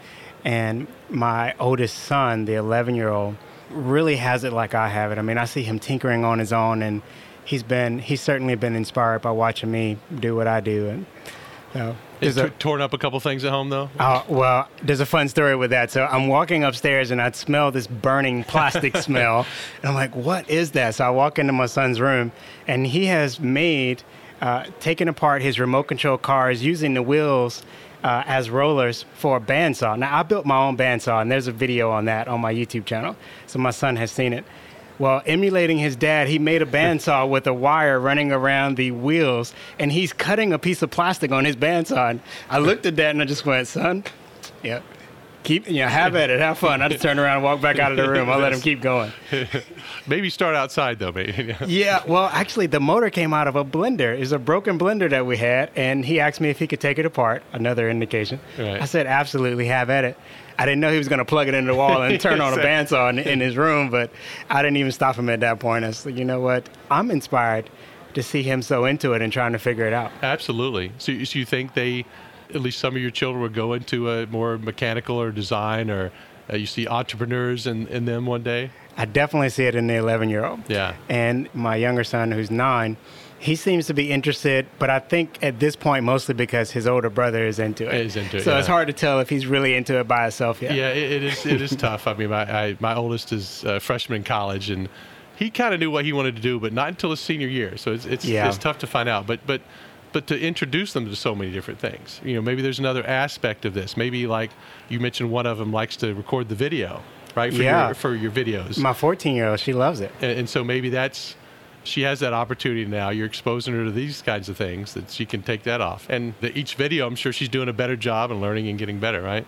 And 0.46 0.86
my 1.10 1.54
oldest 1.60 1.98
son, 1.98 2.46
the 2.46 2.54
11 2.54 2.94
year 2.94 3.10
old, 3.10 3.36
really 3.68 4.16
has 4.16 4.44
it 4.44 4.52
like 4.54 4.74
I 4.74 4.88
have 4.88 5.12
it. 5.12 5.18
I 5.18 5.22
mean, 5.22 5.36
I 5.36 5.44
see 5.44 5.62
him 5.62 5.78
tinkering 5.78 6.24
on 6.24 6.38
his 6.38 6.54
own 6.54 6.80
and 6.80 7.02
he's 7.46 7.62
been 7.62 7.98
he's 7.98 8.20
certainly 8.20 8.54
been 8.54 8.76
inspired 8.76 9.22
by 9.22 9.30
watching 9.30 9.70
me 9.70 9.96
do 10.20 10.36
what 10.36 10.46
I 10.46 10.60
do 10.60 10.88
and 10.88 11.06
so 11.72 11.96
Is 12.22 12.36
t- 12.36 12.48
torn 12.58 12.80
up 12.80 12.94
a 12.94 12.98
couple 12.98 13.20
things 13.20 13.44
at 13.44 13.50
home 13.50 13.68
though. 13.68 13.90
Oh 14.00 14.24
well, 14.28 14.68
there's 14.82 15.00
a 15.00 15.06
fun 15.06 15.28
story 15.28 15.54
with 15.56 15.70
that. 15.70 15.90
So 15.90 16.06
I'm 16.06 16.28
walking 16.28 16.64
upstairs 16.64 17.10
and 17.10 17.20
I 17.20 17.30
smell 17.32 17.70
this 17.70 17.86
burning 17.86 18.44
plastic 18.44 18.96
smell, 19.08 19.46
and 19.82 19.90
I'm 19.90 19.94
like, 19.94 20.16
"What 20.16 20.48
is 20.48 20.70
that?" 20.70 20.94
So 20.94 21.04
I 21.04 21.10
walk 21.10 21.38
into 21.38 21.52
my 21.52 21.66
son's 21.66 22.00
room, 22.00 22.32
and 22.66 22.86
he 22.86 23.06
has 23.06 23.38
made, 23.40 24.02
uh, 24.40 24.64
taken 24.80 25.08
apart 25.08 25.42
his 25.42 25.58
remote 25.60 25.84
control 25.84 26.16
cars 26.16 26.64
using 26.64 26.94
the 26.94 27.02
wheels 27.02 27.62
uh, 28.02 28.22
as 28.26 28.48
rollers 28.48 29.04
for 29.14 29.36
a 29.36 29.40
bandsaw. 29.40 29.98
Now 29.98 30.18
I 30.18 30.22
built 30.22 30.46
my 30.46 30.56
own 30.56 30.78
bandsaw, 30.78 31.20
and 31.20 31.30
there's 31.30 31.46
a 31.46 31.52
video 31.52 31.90
on 31.90 32.06
that 32.06 32.26
on 32.26 32.40
my 32.40 32.54
YouTube 32.54 32.86
channel, 32.86 33.16
so 33.46 33.58
my 33.58 33.70
son 33.70 33.96
has 33.96 34.10
seen 34.10 34.32
it. 34.32 34.44
Well, 34.98 35.22
emulating 35.26 35.78
his 35.78 35.94
dad, 35.94 36.28
he 36.28 36.38
made 36.38 36.62
a 36.62 36.66
bandsaw 36.66 37.28
with 37.28 37.46
a 37.46 37.52
wire 37.52 38.00
running 38.00 38.32
around 38.32 38.76
the 38.76 38.92
wheels, 38.92 39.52
and 39.78 39.92
he's 39.92 40.12
cutting 40.12 40.52
a 40.52 40.58
piece 40.58 40.80
of 40.82 40.90
plastic 40.90 41.32
on 41.32 41.44
his 41.44 41.56
bandsaw. 41.56 42.10
And 42.10 42.20
I 42.48 42.58
looked 42.58 42.86
at 42.86 42.96
that 42.96 43.10
and 43.10 43.20
I 43.20 43.26
just 43.26 43.44
went, 43.44 43.68
son, 43.68 44.04
yep. 44.62 44.82
Keep, 45.46 45.68
you 45.68 45.80
know, 45.80 45.86
have 45.86 46.16
at 46.16 46.28
it, 46.28 46.40
have 46.40 46.58
fun. 46.58 46.82
I 46.82 46.88
just 46.88 47.02
turn 47.02 47.20
around 47.20 47.36
and 47.36 47.44
walk 47.44 47.60
back 47.60 47.78
out 47.78 47.92
of 47.92 47.98
the 47.98 48.10
room. 48.10 48.28
I'll 48.28 48.40
let 48.40 48.52
him 48.52 48.60
keep 48.60 48.80
going. 48.80 49.12
maybe 50.08 50.28
start 50.28 50.56
outside 50.56 50.98
though, 50.98 51.12
maybe. 51.12 51.54
yeah, 51.66 52.02
well, 52.04 52.26
actually, 52.32 52.66
the 52.66 52.80
motor 52.80 53.10
came 53.10 53.32
out 53.32 53.46
of 53.46 53.54
a 53.54 53.64
blender. 53.64 54.18
It's 54.18 54.32
a 54.32 54.40
broken 54.40 54.76
blender 54.76 55.08
that 55.08 55.24
we 55.24 55.36
had, 55.36 55.70
and 55.76 56.04
he 56.04 56.18
asked 56.18 56.40
me 56.40 56.50
if 56.50 56.58
he 56.58 56.66
could 56.66 56.80
take 56.80 56.98
it 56.98 57.06
apart. 57.06 57.44
Another 57.52 57.88
indication. 57.88 58.40
Right. 58.58 58.82
I 58.82 58.86
said, 58.86 59.06
absolutely, 59.06 59.66
have 59.66 59.88
at 59.88 60.04
it. 60.04 60.18
I 60.58 60.64
didn't 60.64 60.80
know 60.80 60.90
he 60.90 60.98
was 60.98 61.08
going 61.08 61.20
to 61.20 61.24
plug 61.24 61.46
it 61.46 61.54
into 61.54 61.70
the 61.72 61.78
wall 61.78 62.02
and 62.02 62.20
turn 62.20 62.40
on 62.40 62.52
a 62.52 62.56
bandsaw 62.56 63.10
in, 63.10 63.20
in, 63.20 63.38
his 63.38 63.56
room, 63.56 63.88
but 63.88 64.10
I 64.50 64.62
didn't 64.62 64.78
even 64.78 64.90
stop 64.90 65.16
him 65.16 65.28
at 65.28 65.40
that 65.40 65.60
point. 65.60 65.84
I 65.84 65.92
said, 65.92 66.18
you 66.18 66.24
know 66.24 66.40
what? 66.40 66.68
I'm 66.90 67.10
inspired 67.12 67.70
to 68.14 68.22
see 68.22 68.42
him 68.42 68.62
so 68.62 68.86
into 68.86 69.12
it 69.12 69.22
and 69.22 69.32
trying 69.32 69.52
to 69.52 69.58
figure 69.58 69.86
it 69.86 69.92
out. 69.92 70.10
Absolutely. 70.22 70.90
So, 70.98 71.22
so 71.24 71.38
you 71.38 71.44
think 71.44 71.74
they, 71.74 72.04
at 72.50 72.60
least 72.60 72.78
some 72.78 72.96
of 72.96 73.02
your 73.02 73.10
children, 73.10 73.42
would 73.42 73.54
go 73.54 73.72
into 73.72 74.10
a 74.10 74.26
more 74.26 74.58
mechanical 74.58 75.20
or 75.20 75.30
design, 75.30 75.90
or 75.90 76.12
uh, 76.50 76.56
you 76.56 76.66
see 76.66 76.86
entrepreneurs 76.86 77.66
in, 77.66 77.86
in 77.88 78.04
them 78.04 78.26
one 78.26 78.42
day? 78.42 78.70
I 78.96 79.04
definitely 79.04 79.50
see 79.50 79.64
it 79.64 79.74
in 79.74 79.86
the 79.86 79.94
11 79.94 80.30
year 80.30 80.44
old. 80.44 80.60
Yeah. 80.68 80.94
And 81.08 81.48
my 81.54 81.76
younger 81.76 82.04
son, 82.04 82.30
who's 82.32 82.50
nine, 82.50 82.96
he 83.38 83.54
seems 83.54 83.86
to 83.86 83.94
be 83.94 84.10
interested, 84.10 84.66
but 84.78 84.88
I 84.88 84.98
think 84.98 85.38
at 85.42 85.60
this 85.60 85.76
point 85.76 86.04
mostly 86.04 86.34
because 86.34 86.70
his 86.70 86.86
older 86.86 87.10
brother 87.10 87.46
is 87.46 87.58
into 87.58 87.86
it. 87.86 88.06
Is 88.06 88.16
into 88.16 88.38
it. 88.38 88.44
So 88.44 88.52
yeah. 88.52 88.58
it's 88.58 88.68
hard 88.68 88.86
to 88.86 88.94
tell 88.94 89.20
if 89.20 89.28
he's 89.28 89.46
really 89.46 89.74
into 89.74 89.98
it 90.00 90.08
by 90.08 90.22
himself 90.22 90.62
yet. 90.62 90.74
Yeah, 90.74 90.88
it, 90.88 91.12
it 91.12 91.22
is. 91.22 91.44
It 91.44 91.60
is 91.60 91.76
tough. 91.76 92.06
I 92.06 92.14
mean, 92.14 92.30
my 92.30 92.50
I, 92.50 92.76
my 92.80 92.94
oldest 92.94 93.32
is 93.32 93.62
a 93.64 93.78
freshman 93.78 94.18
in 94.18 94.24
college, 94.24 94.70
and 94.70 94.88
he 95.36 95.50
kind 95.50 95.74
of 95.74 95.80
knew 95.80 95.90
what 95.90 96.04
he 96.06 96.12
wanted 96.12 96.36
to 96.36 96.42
do, 96.42 96.58
but 96.58 96.72
not 96.72 96.88
until 96.88 97.10
his 97.10 97.20
senior 97.20 97.48
year. 97.48 97.76
So 97.76 97.92
it's 97.92 98.06
it's, 98.06 98.24
yeah. 98.24 98.48
it's 98.48 98.58
tough 98.58 98.78
to 98.78 98.86
find 98.86 99.08
out. 99.08 99.26
But 99.26 99.40
but 99.46 99.60
but 100.12 100.26
to 100.28 100.38
introduce 100.38 100.92
them 100.92 101.08
to 101.08 101.16
so 101.16 101.34
many 101.34 101.52
different 101.52 101.80
things. 101.80 102.20
You 102.24 102.34
know, 102.34 102.42
maybe 102.42 102.62
there's 102.62 102.78
another 102.78 103.06
aspect 103.06 103.64
of 103.64 103.74
this. 103.74 103.96
Maybe 103.96 104.26
like 104.26 104.50
you 104.88 105.00
mentioned, 105.00 105.30
one 105.30 105.46
of 105.46 105.58
them 105.58 105.72
likes 105.72 105.96
to 105.96 106.14
record 106.14 106.48
the 106.48 106.54
video, 106.54 107.02
right? 107.34 107.52
For 107.52 107.62
yeah. 107.62 107.86
Your, 107.86 107.94
for 107.94 108.14
your 108.14 108.30
videos. 108.30 108.78
My 108.78 108.92
14 108.92 109.34
year 109.34 109.48
old, 109.48 109.60
she 109.60 109.72
loves 109.72 110.00
it. 110.00 110.12
And, 110.20 110.38
and 110.38 110.48
so 110.48 110.64
maybe 110.64 110.90
that's 110.90 111.34
she 111.86 112.02
has 112.02 112.20
that 112.20 112.32
opportunity 112.32 112.84
now. 112.84 113.10
You're 113.10 113.26
exposing 113.26 113.74
her 113.74 113.84
to 113.84 113.90
these 113.90 114.20
kinds 114.22 114.48
of 114.48 114.56
things 114.56 114.94
that 114.94 115.10
she 115.10 115.24
can 115.24 115.42
take 115.42 115.62
that 115.62 115.80
off. 115.80 116.06
And 116.10 116.34
the, 116.40 116.56
each 116.58 116.74
video, 116.74 117.06
I'm 117.06 117.14
sure 117.14 117.32
she's 117.32 117.48
doing 117.48 117.68
a 117.68 117.72
better 117.72 117.96
job 117.96 118.30
and 118.30 118.40
learning 118.40 118.68
and 118.68 118.78
getting 118.78 118.98
better, 118.98 119.22
right? 119.22 119.46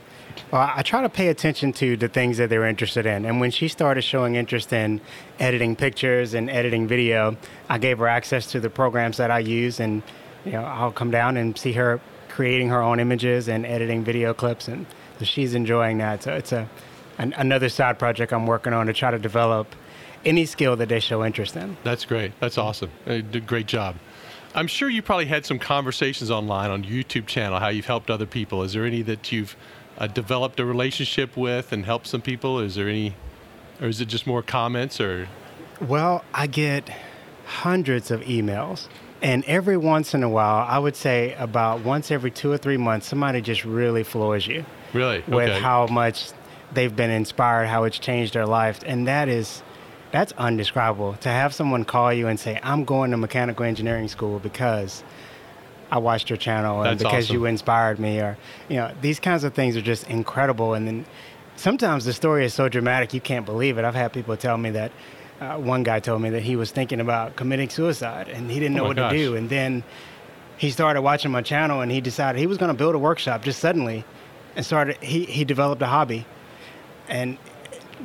Well, 0.53 0.71
I 0.75 0.83
try 0.83 1.03
to 1.03 1.09
pay 1.09 1.29
attention 1.29 1.73
to 1.75 1.97
the 1.97 2.09
things 2.09 2.39
that 2.39 2.49
they're 2.49 2.67
interested 2.67 3.07
in. 3.07 3.25
And 3.25 3.41
when 3.41 3.51
she 3.51 3.69
started 3.69 4.03
showing 4.03 4.37
interest 4.37 4.73
in 4.73 5.01
editing 5.41 5.75
pictures 5.75 6.35
and 6.35 6.49
editing 6.49 6.87
video, 6.87 7.37
I 7.69 7.79
gave 7.79 7.99
her 7.99 8.07
access 8.07 8.47
to 8.53 8.61
the 8.61 8.71
programs 8.71 9.17
that 9.17 9.31
I 9.31 9.41
use. 9.41 9.81
And, 9.81 10.03
you 10.45 10.53
know, 10.53 10.65
I'll 10.65 10.93
come 10.93 11.11
down 11.11 11.37
and 11.37 11.57
see 11.59 11.73
her 11.73 12.01
creating 12.29 12.69
her 12.69 12.81
own 12.81 13.01
images 13.01 13.49
and 13.49 13.67
editing 13.67 14.05
video 14.05 14.33
clips. 14.33 14.69
And 14.69 14.87
she's 15.23 15.55
enjoying 15.55 15.99
that. 15.99 16.23
So 16.23 16.35
it's 16.35 16.53
a, 16.53 16.69
an, 17.19 17.35
another 17.37 17.69
side 17.69 17.99
project 17.99 18.33
I'm 18.33 18.47
working 18.47 18.73
on 18.73 18.87
to 18.87 18.93
try 18.93 19.11
to 19.11 19.19
develop 19.19 19.75
any 20.25 20.47
skill 20.47 20.77
that 20.77 20.89
they 20.89 21.01
show 21.01 21.25
interest 21.25 21.57
in. 21.57 21.77
That's 21.85 22.05
great. 22.05 22.33
That's 22.41 22.59
awesome. 22.59 22.91
Uh, 23.07 23.19
great 23.47 23.67
job. 23.67 23.97
I'm 24.55 24.67
sure 24.67 24.89
you 24.89 25.03
probably 25.03 25.27
had 25.27 25.45
some 25.45 25.59
conversations 25.59 26.31
online 26.31 26.71
on 26.71 26.83
your 26.85 27.03
YouTube 27.05 27.27
channel 27.27 27.59
how 27.59 27.69
you've 27.69 27.87
helped 27.87 28.11
other 28.11 28.27
people. 28.27 28.63
Is 28.63 28.73
there 28.73 28.85
any 28.85 29.03
that 29.03 29.31
you've 29.31 29.57
uh, 29.99 30.07
developed 30.07 30.59
a 30.61 30.65
relationship 30.65 31.37
with 31.37 31.73
and 31.73 31.85
helped 31.85 32.07
some 32.07 32.23
people? 32.23 32.59
Is 32.61 32.75
there 32.75 32.89
any, 32.89 33.15
or 33.81 33.89
is 33.89 34.01
it 34.01 34.07
just 34.07 34.27
more 34.27 34.43
comments 34.43 35.01
or? 35.01 35.29
Well, 35.81 36.25
I 36.35 36.47
get 36.47 36.89
hundreds 37.47 38.11
of 38.11 38.23
emails. 38.23 38.89
And 39.21 39.45
every 39.47 39.77
once 39.77 40.15
in 40.15 40.23
a 40.23 40.29
while, 40.29 40.65
I 40.69 40.79
would 40.79 40.95
say 40.95 41.35
about 41.39 41.85
once 41.85 42.11
every 42.11 42.31
two 42.31 42.53
or 42.53 42.57
three 42.57 42.77
months, 42.77 43.07
somebody 43.07 43.41
just 43.41 43.65
really 43.65 44.05
floors 44.05 44.47
you. 44.47 44.65
Really? 44.93 45.23
With 45.27 45.49
okay. 45.49 45.61
how 45.61 45.87
much 45.89 46.31
they've 46.73 46.95
been 46.95 47.11
inspired, 47.11 47.67
how 47.67 47.85
it's 47.85 47.99
changed 47.99 48.35
their 48.35 48.47
life. 48.47 48.81
And 48.87 49.09
that 49.09 49.29
is, 49.29 49.63
that's 50.13 50.33
undescribable. 50.39 51.15
To 51.21 51.29
have 51.29 51.53
someone 51.53 51.85
call 51.85 52.13
you 52.13 52.29
and 52.29 52.39
say, 52.39 52.61
I'm 52.63 52.85
going 52.85 53.11
to 53.11 53.17
mechanical 53.17 53.65
engineering 53.65 54.09
school 54.09 54.39
because 54.39 55.03
I 55.91 55.99
watched 55.99 56.31
your 56.31 56.37
channel 56.37 56.83
and 56.83 56.91
That's 56.91 57.03
because 57.03 57.25
awesome. 57.27 57.37
you 57.37 57.47
inspired 57.47 57.99
me, 57.99 58.21
or, 58.21 58.37
you 58.69 58.77
know, 58.77 58.93
these 59.01 59.19
kinds 59.19 59.43
of 59.45 59.55
things 59.55 59.77
are 59.77 59.83
just 59.83 60.09
incredible. 60.09 60.75
And 60.75 60.87
then 60.87 61.07
sometimes 61.57 62.05
the 62.05 62.13
story 62.13 62.45
is 62.45 62.55
so 62.55 62.69
dramatic, 62.69 63.15
you 63.15 63.21
can't 63.21 63.47
believe 63.47 63.79
it. 63.79 63.85
I've 63.85 63.95
had 63.95 64.13
people 64.13 64.37
tell 64.37 64.59
me 64.59 64.71
that 64.71 64.93
uh, 65.41 65.57
one 65.57 65.83
guy 65.83 66.01
told 66.01 66.21
me 66.23 66.31
that 66.31 66.43
he 66.43 66.57
was 66.57 66.71
thinking 66.71 67.01
about 67.01 67.37
committing 67.37 67.69
suicide 67.69 68.29
and 68.29 68.51
he 68.51 68.59
didn't 68.59 68.75
Oh 68.77 68.79
know 68.79 68.83
my 68.85 68.89
what 68.89 68.97
gosh. 68.97 69.13
to 69.13 69.19
do. 69.19 69.37
And 69.37 69.49
then 69.49 69.83
he 70.57 70.71
started 70.71 71.03
watching 71.03 71.31
my 71.31 71.43
channel 71.43 71.81
and 71.81 71.91
he 71.93 72.01
decided 72.01 72.39
he 72.39 72.47
was 72.47 72.59
going 72.59 72.71
to 72.71 72.77
build 72.77 72.95
a 72.95 72.99
workshop 72.99 73.43
just 73.43 73.61
suddenly 73.61 74.05
and 74.57 74.67
started, 74.67 74.97
he, 75.03 75.25
he 75.25 75.45
developed 75.45 75.81
a 75.83 75.87
hobby. 75.87 76.27
And 77.09 77.39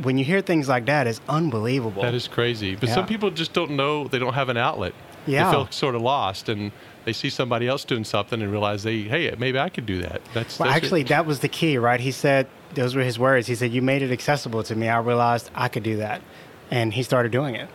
when 0.03 0.17
you 0.17 0.25
hear 0.25 0.41
things 0.41 0.67
like 0.69 0.85
that, 0.85 1.07
it's 1.07 1.21
unbelievable. 1.27 2.01
That 2.03 2.13
is 2.13 2.27
crazy. 2.27 2.75
But 2.75 2.89
Yeah. 2.89 2.95
some 2.95 3.05
people 3.07 3.31
just 3.31 3.53
don't 3.53 3.71
know, 3.71 4.07
they 4.07 4.19
don't 4.19 4.33
have 4.33 4.49
an 4.49 4.57
outlet. 4.57 4.93
Yeah. 5.25 5.45
They 5.45 5.51
feel 5.51 5.67
sort 5.71 5.95
of 5.95 6.01
lost 6.01 6.49
and 6.49 6.71
they 7.05 7.13
see 7.13 7.29
somebody 7.29 7.67
else 7.67 7.83
doing 7.83 8.03
something 8.03 8.41
and 8.41 8.51
realize 8.51 8.83
they, 8.83 8.99
hey, 9.01 9.33
maybe 9.37 9.57
I 9.59 9.69
could 9.69 9.85
do 9.85 10.01
that. 10.03 10.21
That's, 10.33 10.59
Well, 10.59 10.69
that's 10.69 10.77
it. 10.81 10.83
actually, 10.85 11.03
that 11.03 11.25
was 11.25 11.39
the 11.39 11.47
key, 11.47 11.77
right? 11.77 11.99
He 11.99 12.11
said, 12.11 12.47
those 12.75 12.95
were 12.95 13.03
his 13.03 13.17
words. 13.19 13.45
He 13.47 13.55
said, 13.55 13.71
You 13.71 13.81
made 13.83 14.01
it 14.01 14.11
accessible 14.11 14.63
to 14.63 14.75
me. 14.75 14.87
I 14.89 14.99
realized 14.99 15.49
I 15.53 15.67
could 15.67 15.83
do 15.83 15.97
that. 15.97 16.21
And 16.73 16.91
he 16.91 17.03
started 17.03 17.31
doing 17.31 17.53
it. 17.53 17.69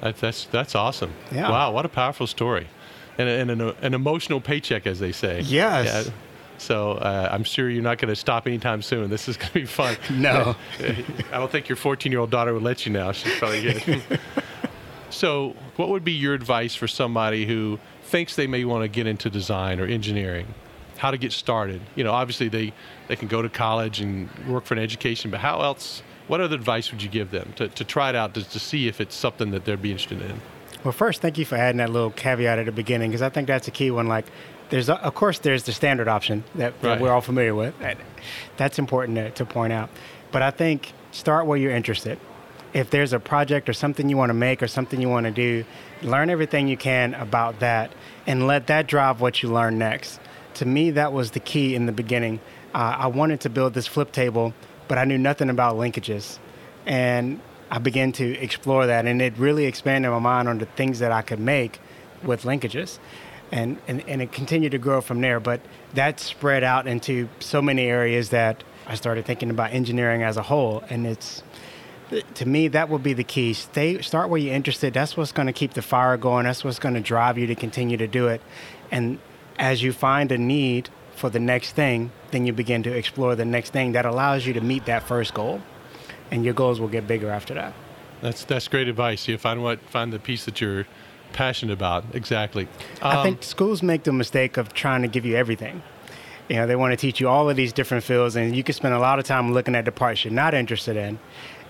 That, 0.00 0.16
that's 0.18 0.44
that's 0.44 0.76
awesome. 0.76 1.12
Yeah. 1.32 1.50
Wow, 1.50 1.72
what 1.72 1.84
a 1.84 1.88
powerful 1.88 2.28
story, 2.28 2.68
and, 3.18 3.28
and 3.28 3.50
an, 3.50 3.74
an 3.82 3.94
emotional 3.94 4.40
paycheck, 4.40 4.86
as 4.86 5.00
they 5.00 5.10
say. 5.10 5.40
Yes. 5.40 6.06
Yeah. 6.06 6.12
So 6.58 6.92
uh, 6.92 7.28
I'm 7.32 7.42
sure 7.42 7.68
you're 7.68 7.82
not 7.82 7.98
going 7.98 8.10
to 8.10 8.16
stop 8.16 8.46
anytime 8.46 8.80
soon. 8.80 9.10
This 9.10 9.28
is 9.28 9.36
going 9.38 9.48
to 9.48 9.60
be 9.60 9.66
fun. 9.66 9.96
No. 10.10 10.54
I 10.78 11.38
don't 11.38 11.50
think 11.50 11.68
your 11.68 11.74
14 11.74 12.12
year 12.12 12.20
old 12.20 12.30
daughter 12.30 12.54
would 12.54 12.62
let 12.62 12.86
you 12.86 12.92
now. 12.92 13.10
She's 13.10 13.34
probably 13.38 13.62
good. 13.62 14.02
so, 15.10 15.56
what 15.74 15.88
would 15.88 16.04
be 16.04 16.12
your 16.12 16.34
advice 16.34 16.76
for 16.76 16.86
somebody 16.86 17.46
who 17.46 17.80
thinks 18.04 18.36
they 18.36 18.46
may 18.46 18.64
want 18.64 18.84
to 18.84 18.88
get 18.88 19.08
into 19.08 19.28
design 19.28 19.80
or 19.80 19.84
engineering? 19.84 20.46
How 20.98 21.10
to 21.10 21.18
get 21.18 21.32
started? 21.32 21.80
You 21.96 22.04
know, 22.04 22.12
obviously 22.12 22.48
they 22.48 22.72
they 23.08 23.16
can 23.16 23.26
go 23.26 23.42
to 23.42 23.48
college 23.48 24.00
and 24.00 24.28
work 24.46 24.64
for 24.64 24.74
an 24.74 24.80
education, 24.80 25.32
but 25.32 25.40
how 25.40 25.60
else? 25.60 26.04
What 26.26 26.40
other 26.40 26.56
advice 26.56 26.90
would 26.90 27.02
you 27.02 27.08
give 27.08 27.30
them 27.30 27.52
to, 27.56 27.68
to 27.68 27.84
try 27.84 28.08
it 28.10 28.16
out 28.16 28.34
to, 28.34 28.42
to 28.48 28.58
see 28.58 28.88
if 28.88 29.00
it's 29.00 29.14
something 29.14 29.50
that 29.50 29.64
they'd 29.64 29.80
be 29.82 29.90
interested 29.90 30.22
in? 30.22 30.40
Well, 30.82 30.92
first, 30.92 31.20
thank 31.22 31.38
you 31.38 31.44
for 31.44 31.56
adding 31.56 31.78
that 31.78 31.90
little 31.90 32.10
caveat 32.10 32.58
at 32.58 32.66
the 32.66 32.72
beginning 32.72 33.10
because 33.10 33.22
I 33.22 33.28
think 33.30 33.46
that's 33.46 33.68
a 33.68 33.70
key 33.70 33.90
one. 33.90 34.06
Like, 34.06 34.26
there's, 34.70 34.88
a, 34.88 34.94
of 35.02 35.14
course, 35.14 35.38
there's 35.38 35.64
the 35.64 35.72
standard 35.72 36.08
option 36.08 36.44
that, 36.54 36.80
that 36.82 36.88
Right. 36.88 37.00
we're 37.00 37.10
all 37.12 37.20
familiar 37.20 37.54
with. 37.54 37.78
That- 37.80 37.98
That's 38.56 38.78
important 38.78 39.16
to, 39.16 39.30
to 39.32 39.44
point 39.44 39.72
out. 39.72 39.90
But 40.32 40.42
I 40.42 40.50
think 40.50 40.92
start 41.12 41.46
where 41.46 41.58
you're 41.58 41.74
interested. 41.74 42.18
If 42.72 42.90
there's 42.90 43.12
a 43.12 43.20
project 43.20 43.68
or 43.68 43.72
something 43.72 44.08
you 44.08 44.16
want 44.16 44.30
to 44.30 44.34
make 44.34 44.62
or 44.62 44.66
something 44.66 45.00
you 45.00 45.08
want 45.08 45.26
to 45.26 45.30
do, 45.32 45.64
learn 46.02 46.28
everything 46.28 46.66
you 46.68 46.76
can 46.76 47.14
about 47.14 47.60
that 47.60 47.92
and 48.26 48.46
let 48.46 48.66
that 48.66 48.86
drive 48.88 49.20
what 49.20 49.42
you 49.42 49.48
learn 49.52 49.78
next. 49.78 50.18
To 50.54 50.64
me, 50.66 50.90
that 50.92 51.12
was 51.12 51.32
the 51.32 51.40
key 51.40 51.74
in 51.74 51.86
the 51.86 51.92
beginning. 51.92 52.40
Uh, 52.74 52.96
I 52.98 53.06
wanted 53.06 53.40
to 53.42 53.50
build 53.50 53.74
this 53.74 53.86
flip 53.86 54.10
table, 54.10 54.54
but 54.88 54.98
I 54.98 55.04
knew 55.04 55.18
nothing 55.18 55.50
about 55.50 55.76
linkages. 55.76 56.38
And 56.86 57.40
I 57.70 57.78
began 57.78 58.12
to 58.12 58.38
explore 58.38 58.86
that, 58.86 59.06
and 59.06 59.20
it 59.22 59.36
really 59.38 59.64
expanded 59.64 60.10
my 60.10 60.18
mind 60.18 60.48
on 60.48 60.58
the 60.58 60.66
things 60.66 60.98
that 60.98 61.12
I 61.12 61.22
could 61.22 61.40
make 61.40 61.80
with 62.22 62.42
linkages. 62.42 62.98
And, 63.52 63.78
and, 63.86 64.06
and 64.08 64.20
it 64.20 64.32
continued 64.32 64.72
to 64.72 64.78
grow 64.78 65.00
from 65.00 65.20
there. 65.20 65.38
But 65.38 65.60
that 65.94 66.18
spread 66.18 66.64
out 66.64 66.86
into 66.86 67.28
so 67.40 67.62
many 67.62 67.84
areas 67.84 68.30
that 68.30 68.64
I 68.86 68.94
started 68.96 69.26
thinking 69.26 69.50
about 69.50 69.72
engineering 69.72 70.22
as 70.22 70.36
a 70.36 70.42
whole. 70.42 70.82
And 70.88 71.06
it's, 71.06 71.42
to 72.34 72.46
me, 72.46 72.68
that 72.68 72.88
would 72.88 73.02
be 73.02 73.12
the 73.12 73.24
key. 73.24 73.52
Stay, 73.52 74.00
start 74.02 74.28
where 74.28 74.40
you're 74.40 74.54
interested. 74.54 74.92
That's 74.92 75.16
what's 75.16 75.32
going 75.32 75.46
to 75.46 75.52
keep 75.52 75.74
the 75.74 75.82
fire 75.82 76.16
going. 76.16 76.44
That's 76.44 76.64
what's 76.64 76.78
going 76.78 76.94
to 76.94 77.00
drive 77.00 77.38
you 77.38 77.46
to 77.46 77.54
continue 77.54 77.96
to 77.96 78.06
do 78.06 78.28
it. 78.28 78.40
And 78.90 79.18
as 79.58 79.82
you 79.82 79.92
find 79.92 80.32
a 80.32 80.38
need 80.38 80.90
for 81.16 81.30
the 81.30 81.40
next 81.40 81.72
thing, 81.72 82.10
then 82.30 82.46
you 82.46 82.52
begin 82.52 82.82
to 82.82 82.90
explore 82.92 83.34
the 83.36 83.44
next 83.44 83.70
thing 83.70 83.92
that 83.92 84.04
allows 84.04 84.46
you 84.46 84.52
to 84.54 84.60
meet 84.60 84.84
that 84.86 85.02
first 85.02 85.34
goal. 85.34 85.60
And 86.30 86.44
your 86.44 86.54
goals 86.54 86.80
will 86.80 86.88
get 86.88 87.06
bigger 87.06 87.30
after 87.30 87.54
that. 87.54 87.74
That's 88.20 88.44
that's 88.44 88.68
great 88.68 88.88
advice. 88.88 89.28
You 89.28 89.38
find 89.38 89.62
what 89.62 89.78
find 89.90 90.12
the 90.12 90.18
piece 90.18 90.44
that 90.46 90.60
you're 90.60 90.86
passionate 91.32 91.72
about. 91.72 92.04
Exactly. 92.14 92.66
I 93.02 93.16
Um, 93.16 93.24
think 93.24 93.42
schools 93.42 93.82
make 93.82 94.04
the 94.04 94.12
mistake 94.12 94.56
of 94.56 94.72
trying 94.72 95.02
to 95.02 95.08
give 95.08 95.26
you 95.26 95.36
everything. 95.36 95.82
You 96.48 96.56
know, 96.56 96.66
they 96.66 96.76
want 96.76 96.92
to 96.92 96.96
teach 96.96 97.20
you 97.20 97.28
all 97.28 97.48
of 97.50 97.56
these 97.56 97.72
different 97.72 98.04
fields, 98.04 98.36
and 98.36 98.54
you 98.56 98.62
can 98.62 98.74
spend 98.74 98.94
a 98.94 98.98
lot 98.98 99.18
of 99.18 99.24
time 99.24 99.52
looking 99.52 99.74
at 99.74 99.84
the 99.84 99.92
parts 99.92 100.24
you're 100.24 100.32
not 100.32 100.54
interested 100.54 100.96
in, 100.96 101.18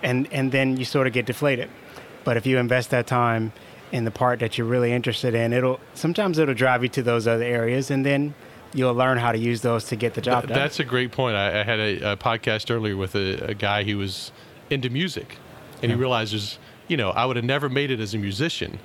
and 0.03 0.29
and 0.33 0.53
then 0.53 0.77
you 0.77 0.85
sort 0.85 1.07
of 1.07 1.13
get 1.13 1.27
deflated. 1.27 1.69
But 2.25 2.37
if 2.37 2.47
you 2.47 2.59
invest 2.59 2.91
that 2.91 3.07
time 3.07 3.53
in 3.93 4.05
the 4.05 4.11
part 4.11 4.39
that 4.41 4.57
you're 4.57 4.67
really 4.67 4.93
interested 4.93 5.35
in, 5.35 5.53
it'll 5.53 5.81
sometimes 5.95 6.39
it'll 6.39 6.55
drive 6.55 6.83
you 6.83 6.89
to 6.91 7.03
those 7.03 7.27
other 7.27 7.45
areas, 7.45 7.91
and 7.91 8.05
then 8.07 8.35
you'll 8.75 8.95
learn 8.95 9.19
how 9.19 9.33
to 9.33 9.39
use 9.39 9.63
those 9.63 9.85
to 9.85 9.97
get 9.97 10.15
the 10.15 10.21
job 10.21 10.43
th- 10.43 10.49
done. 10.49 10.59
that's 10.59 10.81
a 10.81 10.85
great 10.85 11.13
point. 11.13 11.37
I, 11.37 11.61
I 11.61 11.65
had 11.65 11.79
a, 11.79 12.13
a 12.13 12.17
podcast 12.17 12.75
earlier 12.75 12.97
with 12.97 13.15
a, 13.15 13.51
a 13.51 13.55
guy 13.55 13.85
who 13.85 13.97
was 13.99 14.33
into 14.69 14.91
music, 14.91 15.39
and 15.83 15.91
he 15.91 15.97
realizes, 15.97 16.59
you 16.89 16.97
know, 16.97 17.11
I 17.11 17.25
would 17.25 17.37
have 17.37 17.45
never 17.45 17.69
made 17.69 17.91
it 17.91 18.01
as 18.01 18.15
a 18.15 18.19
musician. 18.19 18.79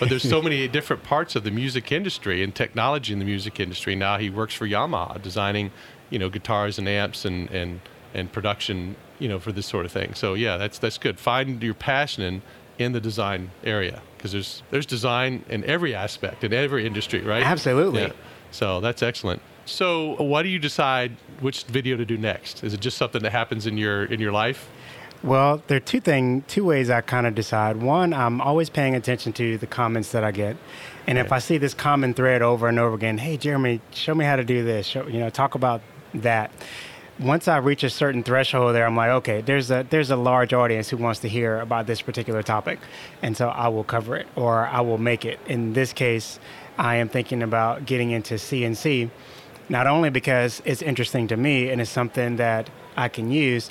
But 0.00 0.08
there's 0.08 0.28
so 0.28 0.42
many 0.48 0.66
different 0.68 1.04
parts 1.04 1.36
of 1.36 1.44
the 1.44 1.50
music 1.50 1.92
industry 1.92 2.42
and 2.42 2.54
technology 2.54 3.12
in 3.12 3.18
the 3.18 3.24
music 3.24 3.60
industry. 3.60 3.94
Now 3.94 4.18
he 4.18 4.30
works 4.30 4.54
for 4.54 4.66
Yamaha, 4.66 5.22
designing, 5.22 5.70
you 6.10 6.18
know, 6.18 6.28
guitars 6.28 6.78
and 6.78 6.88
amps 6.88 7.24
and 7.24 7.48
and 7.50 7.80
and 8.12 8.32
production, 8.32 8.96
you 9.18 9.28
know, 9.28 9.38
for 9.38 9.52
this 9.52 9.66
sort 9.66 9.86
of 9.86 9.92
thing. 9.92 10.14
So 10.14 10.34
yeah, 10.34 10.56
that's 10.56 10.78
that's 10.78 10.98
good. 10.98 11.18
Find 11.20 11.62
your 11.62 11.74
passion 11.74 12.22
in, 12.24 12.42
in 12.78 12.92
the 12.92 13.00
design 13.00 13.50
area 13.62 14.02
because 14.16 14.32
there's 14.32 14.62
there's 14.70 14.86
design 14.86 15.44
in 15.48 15.64
every 15.64 15.94
aspect 15.94 16.42
in 16.42 16.52
every 16.52 16.86
industry, 16.86 17.20
right? 17.20 17.44
Absolutely. 17.44 18.02
Yeah. 18.02 18.12
So 18.50 18.80
that's 18.80 19.02
excellent. 19.02 19.42
So 19.66 20.14
why 20.22 20.42
do 20.42 20.48
you 20.48 20.58
decide 20.58 21.16
which 21.40 21.64
video 21.64 21.96
to 21.96 22.04
do 22.04 22.16
next? 22.16 22.62
Is 22.62 22.72
it 22.72 22.80
just 22.80 22.96
something 22.96 23.22
that 23.22 23.32
happens 23.32 23.66
in 23.66 23.76
your 23.76 24.04
in 24.04 24.20
your 24.20 24.32
life? 24.32 24.68
Well, 25.22 25.62
there 25.66 25.78
are 25.78 25.80
two 25.80 26.00
thing, 26.00 26.42
two 26.42 26.64
ways 26.64 26.88
I 26.88 27.00
kind 27.00 27.26
of 27.26 27.34
decide. 27.34 27.78
One, 27.78 28.12
I'm 28.12 28.40
always 28.40 28.70
paying 28.70 28.94
attention 28.94 29.32
to 29.34 29.58
the 29.58 29.66
comments 29.66 30.12
that 30.12 30.22
I 30.22 30.30
get, 30.30 30.56
and 31.06 31.18
if 31.18 31.32
I 31.32 31.38
see 31.38 31.58
this 31.58 31.74
common 31.74 32.14
thread 32.14 32.42
over 32.42 32.68
and 32.68 32.78
over 32.78 32.94
again, 32.94 33.18
hey 33.18 33.36
Jeremy, 33.36 33.80
show 33.92 34.14
me 34.14 34.24
how 34.24 34.36
to 34.36 34.44
do 34.44 34.64
this. 34.64 34.86
Show, 34.86 35.06
you 35.08 35.18
know, 35.18 35.30
talk 35.30 35.54
about 35.54 35.80
that. 36.14 36.52
Once 37.18 37.48
I 37.48 37.56
reach 37.56 37.82
a 37.82 37.88
certain 37.88 38.22
threshold, 38.22 38.74
there, 38.74 38.86
I'm 38.86 38.94
like, 38.94 39.10
okay, 39.10 39.40
there's 39.40 39.70
a 39.70 39.86
there's 39.88 40.10
a 40.10 40.16
large 40.16 40.52
audience 40.52 40.90
who 40.90 40.98
wants 40.98 41.20
to 41.20 41.28
hear 41.28 41.60
about 41.60 41.86
this 41.86 42.02
particular 42.02 42.42
topic, 42.42 42.78
and 43.22 43.36
so 43.36 43.48
I 43.48 43.68
will 43.68 43.84
cover 43.84 44.16
it 44.16 44.28
or 44.36 44.66
I 44.66 44.82
will 44.82 44.98
make 44.98 45.24
it. 45.24 45.40
In 45.46 45.72
this 45.72 45.92
case, 45.94 46.38
I 46.78 46.96
am 46.96 47.08
thinking 47.08 47.42
about 47.42 47.86
getting 47.86 48.10
into 48.10 48.34
CNC, 48.34 49.10
not 49.68 49.86
only 49.86 50.10
because 50.10 50.62
it's 50.64 50.82
interesting 50.82 51.28
to 51.28 51.36
me 51.36 51.70
and 51.70 51.80
it's 51.80 51.90
something 51.90 52.36
that 52.36 52.70
I 52.96 53.08
can 53.08 53.30
use, 53.30 53.70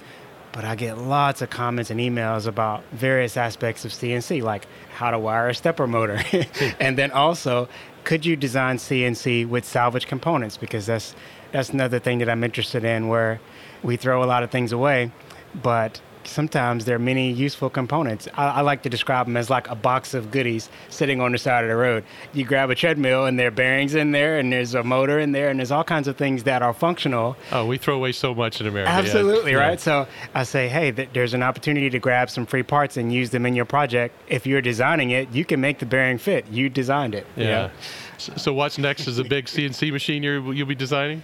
but 0.52 0.64
I 0.64 0.76
get 0.76 0.98
lots 0.98 1.42
of 1.42 1.50
comments 1.50 1.92
and 1.92 2.00
emails 2.00 2.48
about 2.48 2.84
various 2.94 3.36
aspects 3.36 3.84
of 3.84 3.92
CNC, 3.92 4.42
like 4.42 4.66
how 4.96 5.12
to 5.12 5.20
wire 5.20 5.50
a 5.50 5.56
stepper 5.56 5.88
motor. 5.88 6.18
Hmm. 6.26 6.70
and 6.80 6.98
then 6.98 7.12
also, 7.12 7.68
could 8.06 8.26
you 8.26 8.36
design 8.36 8.78
CNC 8.78 9.48
with 9.50 9.66
salvage 9.66 10.08
components? 10.08 10.58
Because 10.58 10.86
that's, 10.86 11.14
that's 11.52 11.70
another 11.70 12.00
thing 12.00 12.20
that 12.20 12.30
I'm 12.30 12.44
interested 12.44 12.86
in 12.86 13.08
where 13.08 13.42
we 13.84 13.98
throw 13.98 14.24
a 14.24 14.26
lot 14.26 14.44
of 14.44 14.52
things 14.52 14.72
away, 14.72 15.12
but 15.54 16.00
sometimes 16.28 16.86
there 16.86 16.96
are 16.96 17.00
many 17.00 17.32
useful 17.32 17.70
components. 17.70 18.28
I, 18.36 18.48
I 18.48 18.62
like 18.62 18.84
to 18.84 18.90
describe 18.90 19.28
them 19.28 19.38
as 19.38 19.50
like 19.50 19.70
a 19.70 19.76
box 19.76 20.14
of 20.14 20.32
goodies 20.32 20.70
sitting 20.90 21.22
on 21.22 21.32
the 21.32 21.38
side 21.38 21.64
of 21.64 21.70
the 21.70 21.76
road. 21.76 22.04
You 22.34 22.46
grab 22.46 22.70
a 22.70 22.76
treadmill 22.76 23.26
and 23.26 23.40
there 23.40 23.48
are 23.48 23.52
bearings 23.52 23.96
in 23.96 24.12
there 24.12 24.38
and 24.40 24.52
there's 24.52 24.74
a 24.76 24.84
motor 24.84 25.20
in 25.20 25.32
there 25.32 25.50
and 25.50 25.60
there's 25.60 25.72
all 25.72 25.84
kinds 25.84 26.08
of 26.08 26.18
things 26.18 26.44
that 26.44 26.62
are 26.62 26.74
functional 26.74 27.38
Oh, 27.52 27.66
we 27.66 27.78
throw 27.78 27.96
away 27.96 28.12
so 28.12 28.34
much 28.36 28.60
in 28.62 28.68
America. 28.68 28.90
Absolutely, 28.92 29.52
Yeah. 29.52 29.58
right? 29.60 29.80
So 29.80 30.08
I 30.34 30.44
say, 30.44 30.68
hey, 30.68 30.92
th- 30.92 31.10
there's 31.14 31.34
an 31.34 31.44
opportunity 31.44 31.90
to 31.90 32.00
grab 32.00 32.30
some 32.30 32.46
free 32.46 32.64
parts 32.64 32.98
and 32.98 33.14
use 33.14 33.30
them 33.30 33.46
in 33.46 33.56
your 33.56 33.66
project. 33.66 34.16
If 34.28 34.46
you're 34.48 34.62
designing 34.62 35.12
it, 35.12 35.30
you 35.32 35.46
can 35.46 35.62
make 35.62 35.80
the 35.80 35.86
bearing 35.86 36.18
fit. 36.18 36.48
You 36.50 36.70
designed 36.70 37.16
it. 37.16 37.26
you 37.36 37.44
Yeah. 37.46 37.50
know? 37.68 37.72
So, 38.18 38.34
so 38.38 38.54
what's 38.54 38.78
next 38.78 39.08
is 39.08 39.20
a 39.20 39.24
big 39.24 39.46
CNC 39.46 39.92
machine 39.92 40.24
you're, 40.24 40.54
you'll 40.54 40.68
be 40.68 40.76
designing? 40.76 41.22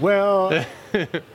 Well, 0.00 0.64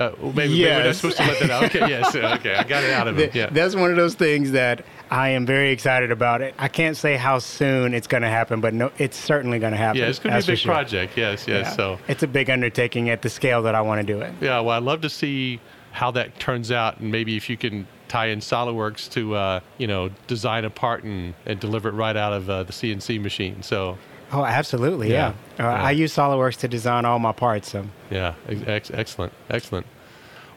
Uh, 0.00 0.14
maybe, 0.34 0.54
yes. 0.54 0.58
maybe 0.58 0.64
we're 0.64 0.84
not 0.84 0.96
supposed 0.96 1.16
to 1.18 1.26
let 1.26 1.40
that 1.40 1.50
out. 1.50 1.64
Okay, 1.64 1.88
yes, 1.90 2.16
okay, 2.16 2.54
I 2.54 2.64
got 2.64 2.82
it 2.82 2.90
out 2.90 3.06
of 3.06 3.18
him. 3.18 3.30
Yeah. 3.34 3.50
That's 3.50 3.74
one 3.74 3.90
of 3.90 3.96
those 3.96 4.14
things 4.14 4.52
that 4.52 4.82
I 5.10 5.28
am 5.28 5.44
very 5.44 5.70
excited 5.72 6.10
about. 6.10 6.40
It. 6.40 6.54
I 6.58 6.68
can't 6.68 6.96
say 6.96 7.16
how 7.16 7.38
soon 7.38 7.92
it's 7.92 8.06
going 8.06 8.22
to 8.22 8.30
happen, 8.30 8.62
but 8.62 8.72
no, 8.72 8.90
it's 8.96 9.18
certainly 9.18 9.58
going 9.58 9.72
to 9.72 9.76
happen. 9.76 10.00
Yeah, 10.00 10.08
it's 10.08 10.18
going 10.18 10.32
to 10.32 10.38
be 10.38 10.52
a 10.52 10.54
big 10.54 10.58
sure. 10.58 10.72
project. 10.72 11.18
Yes, 11.18 11.46
yes. 11.46 11.66
Yeah. 11.66 11.72
So 11.72 11.98
it's 12.08 12.22
a 12.22 12.26
big 12.26 12.48
undertaking 12.48 13.10
at 13.10 13.20
the 13.20 13.28
scale 13.28 13.62
that 13.64 13.74
I 13.74 13.82
want 13.82 14.00
to 14.00 14.06
do 14.10 14.22
it. 14.22 14.32
Yeah, 14.40 14.60
well, 14.60 14.70
I'd 14.70 14.84
love 14.84 15.02
to 15.02 15.10
see 15.10 15.60
how 15.92 16.10
that 16.12 16.38
turns 16.38 16.72
out, 16.72 17.00
and 17.00 17.12
maybe 17.12 17.36
if 17.36 17.50
you 17.50 17.58
can 17.58 17.86
tie 18.08 18.26
in 18.26 18.40
SolidWorks 18.40 19.10
to 19.12 19.34
uh, 19.34 19.60
you 19.76 19.86
know 19.86 20.10
design 20.26 20.64
a 20.64 20.70
part 20.70 21.04
and, 21.04 21.34
and 21.44 21.60
deliver 21.60 21.90
it 21.90 21.92
right 21.92 22.16
out 22.16 22.32
of 22.32 22.48
uh, 22.48 22.62
the 22.62 22.72
CNC 22.72 23.20
machine. 23.20 23.62
So 23.62 23.98
Oh, 24.32 24.44
absolutely. 24.44 25.10
Yeah. 25.10 25.34
yeah. 25.58 25.66
Uh, 25.66 25.70
yeah. 25.70 25.82
I 25.82 25.90
use 25.90 26.14
SolidWorks 26.14 26.56
to 26.58 26.68
design 26.68 27.04
all 27.04 27.18
my 27.18 27.32
parts. 27.32 27.70
So. 27.70 27.86
Yeah. 28.10 28.34
Ex- 28.48 28.90
excellent. 28.90 29.32
Excellent. 29.48 29.86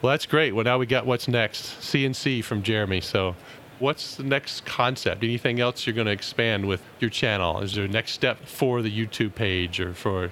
Well, 0.02 0.12
that's 0.12 0.26
great. 0.26 0.54
Well, 0.54 0.66
now 0.66 0.78
we 0.78 0.86
got 0.86 1.06
what's 1.06 1.28
next. 1.28 1.80
CNC 1.80 2.44
from 2.44 2.62
Jeremy. 2.62 3.02
So, 3.02 3.36
what's 3.80 4.16
the 4.16 4.24
next 4.24 4.66
concept? 4.66 5.24
Anything 5.24 5.60
else 5.60 5.88
you're 5.88 5.96
going 5.96 6.08
to 6.08 6.14
expand 6.14 6.68
with 6.68 6.82
your 7.00 7.10
channel? 7.10 7.62
Is 7.62 7.74
there 7.74 7.86
a 7.86 7.88
next 7.88 8.12
step 8.12 8.46
for 8.46 8.82
the 8.82 8.92
YouTube 8.92 9.34
page 9.34 9.80
or 9.80 9.94
for? 9.94 10.32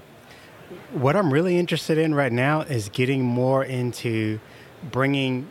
What 0.91 1.15
I'm 1.15 1.31
really 1.31 1.57
interested 1.57 1.98
in 1.98 2.13
right 2.13 2.31
now 2.31 2.62
is 2.62 2.89
getting 2.89 3.24
more 3.24 3.63
into 3.63 4.39
bringing 4.91 5.48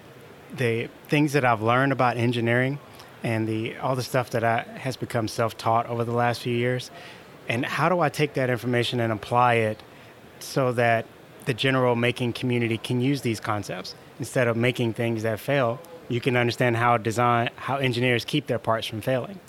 the 0.55 0.89
things 1.09 1.33
that 1.33 1.45
I've 1.45 1.63
learned 1.63 1.93
about 1.93 2.17
engineering 2.17 2.79
and 3.23 3.47
the 3.47 3.77
all 3.79 3.97
the 3.97 4.03
stuff 4.03 4.31
that 4.31 4.45
I, 4.45 4.63
has 4.79 4.97
become 4.97 5.29
self-taught 5.29 5.87
over 5.87 6.05
the 6.05 6.13
last 6.13 6.41
few 6.41 6.57
years 6.57 6.91
and 7.51 7.67
how 7.67 7.89
do 7.89 7.99
I 7.99 8.09
take 8.09 8.35
that 8.35 8.49
information 8.49 9.01
and 9.01 9.13
apply 9.13 9.55
it 9.55 9.83
so 10.39 10.71
that 10.75 11.05
the 11.47 11.53
general 11.53 11.97
making 11.97 12.33
community 12.33 12.79
can 12.79 13.01
use 13.01 13.23
these 13.23 13.41
concepts 13.41 13.97
instead 14.21 14.47
of 14.47 14.57
making 14.57 14.95
things 14.95 15.25
that 15.25 15.41
fail? 15.41 15.81
You 16.09 16.21
can 16.21 16.37
understand 16.37 16.77
how 16.77 16.97
design, 16.97 17.51
how 17.57 17.79
engineers 17.79 18.25
keep 18.25 18.47
their 18.47 18.61
parts 18.61 18.87
from 18.87 19.01
failing. 19.01 19.41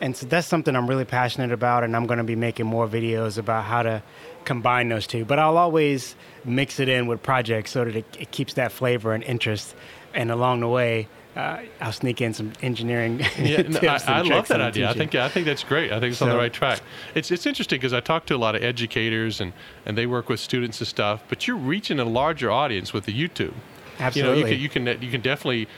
And 0.00 0.16
so 0.16 0.24
that's 0.24 0.46
something 0.46 0.74
I'm 0.74 0.88
really 0.88 1.04
passionate 1.04 1.52
about, 1.52 1.84
and 1.84 1.94
I'm 1.94 2.06
going 2.06 2.18
to 2.18 2.24
be 2.24 2.36
making 2.36 2.64
more 2.64 2.88
videos 2.88 3.36
about 3.36 3.64
how 3.64 3.82
to 3.82 4.02
combine 4.46 4.88
those 4.88 5.06
two. 5.06 5.26
But 5.26 5.38
I'll 5.38 5.58
always 5.58 6.16
mix 6.46 6.80
it 6.80 6.88
in 6.88 7.06
with 7.06 7.22
projects 7.22 7.72
so 7.72 7.84
that 7.84 7.94
it, 7.94 8.16
it 8.18 8.30
keeps 8.30 8.54
that 8.54 8.72
flavor 8.72 9.12
and 9.12 9.22
interest. 9.22 9.74
And 10.14 10.30
along 10.30 10.60
the 10.60 10.68
way, 10.68 11.06
uh, 11.34 11.62
I'll 11.80 11.92
sneak 11.92 12.20
in 12.20 12.34
some 12.34 12.52
engineering. 12.60 13.20
Yeah, 13.38 13.62
no, 13.62 13.80
I, 13.80 14.00
I 14.06 14.22
love 14.22 14.48
that 14.48 14.60
idea. 14.60 14.88
I 14.88 14.92
think 14.92 15.14
I 15.14 15.28
think 15.28 15.46
that's 15.46 15.64
great. 15.64 15.90
I 15.90 15.98
think 15.98 16.10
it's 16.10 16.18
so, 16.18 16.26
on 16.26 16.32
the 16.32 16.36
right 16.36 16.52
track. 16.52 16.80
It's 17.14 17.30
it's 17.30 17.46
interesting 17.46 17.78
because 17.78 17.92
I 17.92 18.00
talk 18.00 18.26
to 18.26 18.36
a 18.36 18.36
lot 18.36 18.54
of 18.54 18.62
educators 18.62 19.40
and 19.40 19.52
and 19.86 19.96
they 19.96 20.06
work 20.06 20.28
with 20.28 20.40
students 20.40 20.80
and 20.80 20.86
stuff. 20.86 21.22
But 21.28 21.46
you're 21.46 21.56
reaching 21.56 21.98
a 21.98 22.04
larger 22.04 22.50
audience 22.50 22.92
with 22.92 23.06
the 23.06 23.12
YouTube. 23.12 23.54
Absolutely. 23.98 24.38
You 24.38 24.44
know, 24.44 24.50
you 24.50 24.68
can 24.68 24.86
you 24.86 24.94
can 24.94 25.02
you 25.02 25.10
can 25.10 25.20
definitely 25.20 25.68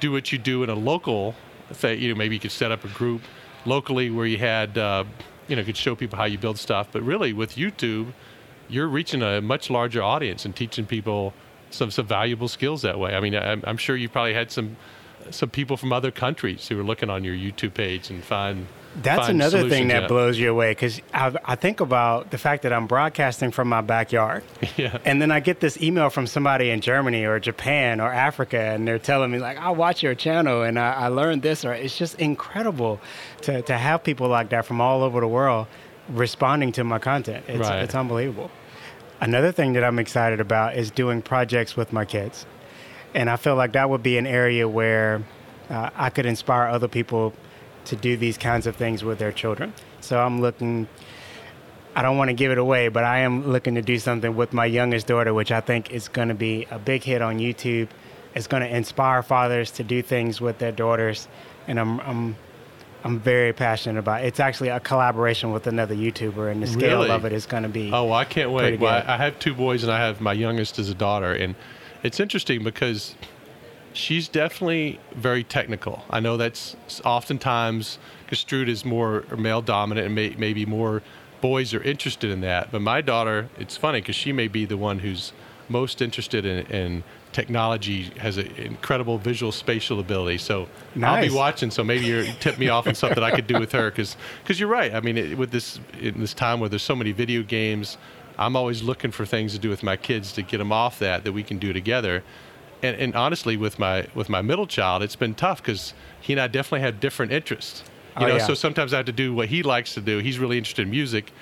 do 0.00 0.12
what 0.12 0.30
you 0.30 0.38
do 0.38 0.62
in 0.62 0.70
a 0.70 0.74
local. 0.74 1.34
Say 1.72 1.96
You 1.96 2.10
know, 2.10 2.14
maybe 2.14 2.34
you 2.36 2.40
could 2.40 2.52
set 2.52 2.70
up 2.70 2.84
a 2.84 2.88
group 2.88 3.22
locally 3.64 4.10
where 4.10 4.26
you 4.26 4.38
had 4.38 4.76
uh, 4.76 5.04
you 5.48 5.56
know 5.56 5.64
could 5.64 5.76
show 5.76 5.94
people 5.94 6.18
how 6.18 6.24
you 6.24 6.38
build 6.38 6.58
stuff. 6.58 6.88
But 6.92 7.02
really, 7.02 7.32
with 7.32 7.56
YouTube, 7.56 8.12
you're 8.68 8.88
reaching 8.88 9.22
a 9.22 9.40
much 9.40 9.70
larger 9.70 10.02
audience 10.02 10.44
and 10.44 10.54
teaching 10.54 10.86
people 10.86 11.32
some 11.70 11.90
some 11.90 12.06
valuable 12.06 12.48
skills 12.48 12.82
that 12.82 12.98
way. 12.98 13.14
I 13.14 13.20
mean, 13.20 13.34
I'm, 13.34 13.62
I'm 13.66 13.76
sure 13.76 13.96
you 13.96 14.08
probably 14.08 14.34
had 14.34 14.50
some 14.50 14.76
some 15.30 15.50
people 15.50 15.76
from 15.76 15.92
other 15.92 16.10
countries 16.10 16.68
who 16.68 16.78
are 16.78 16.84
looking 16.84 17.10
on 17.10 17.24
your 17.24 17.34
YouTube 17.34 17.74
page 17.74 18.10
and 18.10 18.22
find. 18.22 18.66
That's 18.96 19.26
find 19.26 19.40
another 19.40 19.68
thing 19.68 19.88
that 19.88 20.08
blows 20.08 20.38
you 20.38 20.50
away 20.50 20.72
because 20.72 21.00
I, 21.14 21.34
I, 21.44 21.54
think 21.54 21.80
about 21.80 22.30
the 22.30 22.38
fact 22.38 22.62
that 22.62 22.72
I'm 22.72 22.86
broadcasting 22.86 23.50
from 23.50 23.68
my 23.68 23.80
backyard. 23.80 24.42
Yeah. 24.76 24.98
And 25.04 25.20
then 25.20 25.32
I 25.32 25.40
get 25.40 25.58
this 25.58 25.80
email 25.82 26.08
from 26.08 26.28
somebody 26.28 26.70
in 26.70 26.80
Germany 26.80 27.24
or 27.24 27.40
Japan 27.40 28.00
or 28.00 28.12
Africa, 28.12 28.60
and 28.60 28.86
they're 28.86 29.00
telling 29.00 29.30
me, 29.30 29.38
like, 29.38 29.58
I 29.58 29.70
watch 29.70 30.04
your 30.04 30.14
channel 30.14 30.62
and 30.62 30.78
I, 30.78 30.92
I 30.92 31.08
learned 31.08 31.42
this, 31.42 31.64
or 31.64 31.72
it's 31.72 31.98
just 31.98 32.14
incredible 32.20 33.00
to, 33.42 33.62
to 33.62 33.76
have 33.76 34.04
people 34.04 34.28
like 34.28 34.50
that 34.50 34.66
from 34.66 34.80
all 34.80 35.02
over 35.02 35.20
the 35.20 35.26
world 35.26 35.66
responding 36.08 36.72
to 36.72 36.84
my 36.84 36.98
content. 36.98 37.44
It's, 37.48 37.68
right. 37.68 37.82
it's 37.82 37.94
unbelievable. 37.94 38.50
Another 39.20 39.50
thing 39.50 39.72
that 39.72 39.82
I'm 39.82 39.98
excited 39.98 40.40
about 40.40 40.76
is 40.76 40.90
doing 40.90 41.22
projects 41.22 41.76
with 41.76 41.92
my 41.92 42.04
kids. 42.04 42.46
And 43.18 43.28
I 43.28 43.34
feel 43.34 43.56
like 43.56 43.72
that 43.72 43.90
would 43.90 44.04
be 44.04 44.16
an 44.16 44.28
area 44.28 44.68
where 44.68 45.24
uh, 45.68 45.90
I 45.96 46.08
could 46.08 46.24
inspire 46.24 46.68
other 46.68 46.86
people 46.86 47.34
to 47.86 47.96
do 47.96 48.16
these 48.16 48.38
kinds 48.38 48.68
of 48.68 48.76
things 48.76 49.02
with 49.02 49.18
their 49.18 49.32
children. 49.32 49.74
So 50.00 50.20
I'm 50.20 50.40
looking, 50.40 50.86
I 51.96 52.02
don't 52.02 52.16
want 52.16 52.28
to 52.28 52.34
give 52.34 52.52
it 52.52 52.58
away, 52.58 52.86
but 52.86 53.02
I 53.02 53.18
am 53.18 53.48
looking 53.48 53.74
to 53.74 53.82
do 53.82 53.98
something 53.98 54.36
with 54.36 54.52
my 54.52 54.66
youngest 54.66 55.08
daughter, 55.08 55.34
which 55.34 55.50
I 55.50 55.60
think 55.60 55.90
is 55.90 56.06
going 56.06 56.28
to 56.28 56.34
be 56.36 56.68
a 56.70 56.78
big 56.78 57.02
hit 57.02 57.20
on 57.20 57.40
YouTube. 57.40 57.88
It's 58.36 58.46
going 58.46 58.62
to 58.62 58.68
inspire 58.68 59.24
fathers 59.24 59.72
to 59.72 59.82
do 59.82 60.00
things 60.00 60.40
with 60.40 60.58
their 60.58 60.70
daughters. 60.70 61.26
And 61.66 61.80
I'm, 61.80 61.98
I'm 62.00 62.36
I'm 63.02 63.18
very 63.18 63.52
passionate 63.52 63.98
about. 63.98 64.22
It. 64.22 64.28
It's 64.28 64.40
actually 64.40 64.68
a 64.68 64.80
collaboration 64.80 65.52
with 65.52 65.66
another 65.66 65.94
YouTuber, 65.94 66.50
and 66.50 66.62
the 66.62 66.66
scale 66.66 67.02
really? 67.02 67.10
of 67.10 67.24
it 67.24 67.32
is 67.32 67.46
going 67.46 67.62
to 67.62 67.68
be. 67.68 67.92
Oh, 67.92 68.10
I 68.12 68.24
can't 68.24 68.50
wait! 68.50 68.80
Well, 68.80 69.04
I 69.06 69.16
have 69.16 69.38
two 69.38 69.54
boys, 69.54 69.84
and 69.84 69.92
I 69.92 70.00
have 70.00 70.20
my 70.20 70.32
youngest 70.32 70.80
is 70.80 70.90
a 70.90 70.94
daughter, 70.94 71.32
and 71.32 71.54
it's 72.02 72.20
interesting 72.20 72.62
because 72.62 73.14
she's 73.92 74.28
definitely 74.28 75.00
very 75.14 75.44
technical. 75.44 76.04
I 76.10 76.20
know 76.20 76.36
that's 76.36 76.76
oftentimes 77.04 77.98
construed 78.26 78.68
as 78.68 78.84
more 78.84 79.24
male 79.36 79.62
dominant 79.62 80.06
and 80.06 80.14
may, 80.14 80.34
maybe 80.38 80.66
more 80.66 81.02
boys 81.40 81.72
are 81.74 81.82
interested 81.82 82.30
in 82.30 82.40
that. 82.42 82.70
But 82.70 82.82
my 82.82 83.00
daughter, 83.00 83.48
it's 83.58 83.76
funny 83.76 84.00
because 84.00 84.16
she 84.16 84.32
may 84.32 84.48
be 84.48 84.64
the 84.64 84.76
one 84.76 85.00
who's 85.00 85.32
most 85.68 86.00
interested 86.00 86.46
in, 86.46 86.66
in 86.66 87.04
technology, 87.32 88.04
has 88.18 88.38
an 88.38 88.46
incredible 88.56 89.18
visual 89.18 89.52
spatial 89.52 90.00
ability. 90.00 90.38
So 90.38 90.68
nice. 90.94 91.24
I'll 91.24 91.28
be 91.28 91.34
watching. 91.34 91.70
So 91.70 91.84
maybe 91.84 92.06
you 92.06 92.26
tip 92.40 92.58
me 92.58 92.68
off 92.68 92.86
on 92.86 92.94
something 92.94 93.22
I 93.22 93.30
could 93.30 93.46
do 93.46 93.58
with 93.58 93.72
her 93.72 93.90
because 93.90 94.16
because 94.42 94.58
you're 94.58 94.68
right. 94.68 94.94
I 94.94 95.00
mean, 95.00 95.18
it, 95.18 95.38
with 95.38 95.50
this 95.50 95.78
in 96.00 96.20
this 96.20 96.34
time 96.34 96.60
where 96.60 96.68
there's 96.68 96.82
so 96.82 96.96
many 96.96 97.12
video 97.12 97.42
games 97.42 97.98
I'm 98.38 98.56
always 98.56 98.82
looking 98.82 99.10
for 99.10 99.26
things 99.26 99.52
to 99.52 99.58
do 99.58 99.68
with 99.68 99.82
my 99.82 99.96
kids 99.96 100.32
to 100.32 100.42
get 100.42 100.58
them 100.58 100.72
off 100.72 100.98
that 101.00 101.24
that 101.24 101.32
we 101.32 101.42
can 101.42 101.58
do 101.58 101.72
together. 101.72 102.22
And, 102.82 102.96
and 102.96 103.14
honestly, 103.16 103.56
with 103.56 103.78
my 103.78 104.06
with 104.14 104.28
my 104.28 104.42
middle 104.42 104.66
child, 104.66 105.02
it's 105.02 105.16
been 105.16 105.34
tough 105.34 105.60
because 105.60 105.94
he 106.20 106.32
and 106.32 106.40
I 106.40 106.46
definitely 106.46 106.80
have 106.80 107.00
different 107.00 107.32
interests. 107.32 107.82
You 108.18 108.26
oh, 108.26 108.28
know, 108.28 108.36
yeah. 108.36 108.46
so 108.46 108.54
sometimes 108.54 108.92
I 108.92 108.98
have 108.98 109.06
to 109.06 109.12
do 109.12 109.34
what 109.34 109.48
he 109.48 109.62
likes 109.62 109.94
to 109.94 110.00
do. 110.00 110.18
He's 110.18 110.38
really 110.38 110.58
interested 110.58 110.82
in 110.82 110.90
music. 110.90 111.32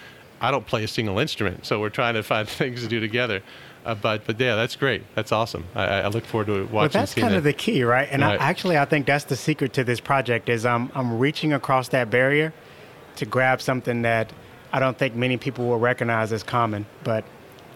I 0.40 0.50
don't 0.50 0.66
play 0.66 0.84
a 0.84 0.88
single 0.88 1.18
instrument, 1.18 1.64
so 1.64 1.80
we're 1.80 1.90
trying 1.90 2.14
to 2.14 2.22
find 2.22 2.48
things 2.48 2.82
to 2.82 2.88
do 2.88 3.00
together. 3.00 3.42
Uh, 3.84 3.94
but 3.94 4.24
but 4.26 4.40
yeah, 4.40 4.56
that's 4.56 4.76
great. 4.76 5.02
That's 5.14 5.32
awesome. 5.32 5.64
I, 5.74 5.84
I 5.84 6.08
look 6.08 6.24
forward 6.24 6.46
to 6.46 6.64
watching. 6.64 6.72
Well, 6.74 6.88
that's 6.88 7.14
kind 7.14 7.34
of 7.34 7.44
the 7.44 7.52
key, 7.52 7.84
right? 7.84 8.08
And 8.10 8.22
right. 8.22 8.40
I, 8.40 8.44
actually, 8.44 8.78
I 8.78 8.84
think 8.84 9.06
that's 9.06 9.24
the 9.24 9.36
secret 9.36 9.72
to 9.74 9.84
this 9.84 10.00
project 10.00 10.48
is 10.48 10.66
I'm 10.66 10.90
I'm 10.94 11.18
reaching 11.18 11.52
across 11.52 11.88
that 11.88 12.10
barrier 12.10 12.52
to 13.16 13.26
grab 13.26 13.62
something 13.62 14.02
that 14.02 14.32
I 14.76 14.78
don't 14.78 14.98
think 14.98 15.14
many 15.14 15.38
people 15.38 15.66
will 15.68 15.78
recognize 15.78 16.34
as 16.34 16.42
common, 16.42 16.84
but 17.02 17.24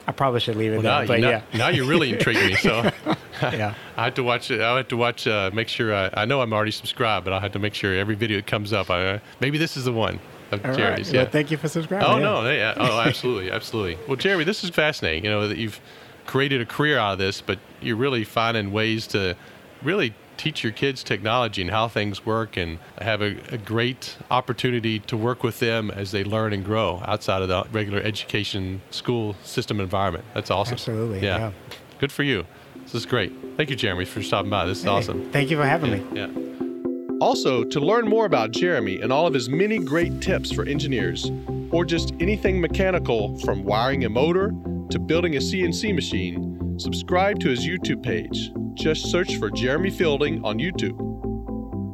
I 0.07 0.13
probably 0.13 0.39
should 0.41 0.57
leave 0.57 0.75
it 0.75 0.83
well, 0.83 0.99
there. 0.99 1.07
but 1.07 1.21
yeah, 1.21 1.41
now 1.55 1.69
you're 1.69 1.87
really 1.87 2.13
intrigued 2.13 2.45
me. 2.45 2.55
So 2.57 2.93
yeah, 3.43 3.75
I 3.97 4.05
have 4.05 4.15
to 4.17 4.23
watch 4.23 4.51
it. 4.51 4.61
I 4.61 4.77
have 4.77 4.89
to 4.89 4.99
watch. 4.99 5.27
Uh, 5.27 5.51
make 5.55 5.69
sure. 5.69 5.95
I, 5.95 6.11
I 6.13 6.25
know 6.27 6.43
I'm 6.43 6.53
already 6.53 6.73
subscribed, 6.73 7.25
but 7.25 7.33
I 7.33 7.41
have 7.41 7.53
to 7.53 7.59
make 7.59 7.73
sure 7.73 7.95
every 7.95 8.17
video 8.17 8.37
that 8.37 8.47
comes 8.47 8.75
up. 8.75 8.91
I, 8.91 9.13
uh, 9.13 9.19
maybe 9.41 9.57
this 9.57 9.79
is 9.79 9.87
the 9.87 9.95
one 9.95 10.21
of 10.51 10.63
All 10.63 10.75
Jerry's. 10.75 11.07
Right. 11.07 11.15
Yeah. 11.15 11.23
Well, 11.23 11.31
thank 11.31 11.51
you 11.51 11.57
for 11.57 11.69
subscribing. 11.69 12.07
Oh 12.07 12.17
yeah. 12.17 12.23
no, 12.23 12.51
yeah. 12.51 12.75
Oh, 12.77 13.01
absolutely, 13.01 13.51
absolutely. 13.59 13.97
Well, 14.07 14.17
Jeremy, 14.17 14.45
this 14.45 14.63
is 14.63 14.69
fascinating. 14.69 15.25
You 15.25 15.31
know 15.31 15.49
that 15.49 15.57
you've 15.57 15.81
created 16.27 16.61
a 16.61 16.67
career 16.67 16.99
out 16.99 17.15
of 17.15 17.19
this, 17.19 17.41
but 17.41 17.59
you're 17.81 17.97
really 17.97 18.25
finding 18.25 18.73
ways 18.73 19.07
to 19.07 19.37
really 19.83 20.13
teach 20.41 20.65
your 20.65 20.73
kids 20.73 21.05
technology 21.05 21.61
and 21.61 21.71
how 21.71 21.87
things 21.87 22.25
work 22.25 22.57
and 22.57 22.79
have 22.99 23.21
a, 23.21 23.37
a, 23.53 23.59
great 23.59 24.17
opportunity 24.31 24.99
to 24.99 25.15
work 25.15 25.43
with 25.43 25.59
them 25.61 25.91
as 25.91 26.13
they 26.13 26.25
learn 26.25 26.55
and 26.55 26.65
grow 26.65 27.03
outside 27.05 27.43
of 27.43 27.49
the 27.49 27.63
regular 27.73 28.01
education 28.01 28.81
school 28.91 29.37
system 29.45 29.81
environment. 29.81 30.25
That's 30.33 30.51
awesome. 30.51 30.73
Absolutely. 30.73 31.21
Yeah. 31.21 31.39
yeah. 31.39 31.53
Good 31.99 32.11
for 32.11 32.23
you. 32.23 32.47
This 32.85 32.95
is 32.95 33.05
great. 33.05 33.35
Thank 33.59 33.69
you, 33.69 33.77
Jeremy, 33.77 34.07
for 34.07 34.23
stopping 34.23 34.49
by. 34.49 34.65
This 34.65 34.79
is 34.79 34.85
hey, 34.85 34.91
awesome. 34.91 35.31
Thank 35.31 35.51
you 35.51 35.59
for 35.59 35.67
having 35.67 35.93
yeah, 36.17 36.27
me. 36.29 36.47
Yeah. 36.47 37.19
Also, 37.21 37.63
to 37.63 37.79
learn 37.79 38.09
more 38.09 38.25
about 38.25 38.51
Jeremy 38.51 38.99
and 39.03 39.13
all 39.13 39.27
of 39.27 39.35
his 39.35 39.51
many 39.51 39.79
great 39.79 40.23
tips 40.23 40.51
for 40.51 40.65
engineers, 40.65 41.31
or 41.71 41.85
just 41.85 42.15
anything 42.19 42.63
mechanical 42.63 43.39
from 43.41 43.63
wiring 43.63 44.07
a 44.07 44.09
motor 44.09 44.55
to 44.89 44.99
building 44.99 45.37
a 45.37 45.39
CNC 45.39 45.95
machine, 45.95 46.57
subscribe 46.81 47.39
to 47.41 47.49
his 47.51 47.67
YouTube 47.67 48.03
page 48.03 48.53
just 48.81 49.11
search 49.11 49.37
for 49.37 49.51
Jeremy 49.51 49.91
Fielding 49.91 50.45
on 50.45 50.59
YouTube. 50.59 50.97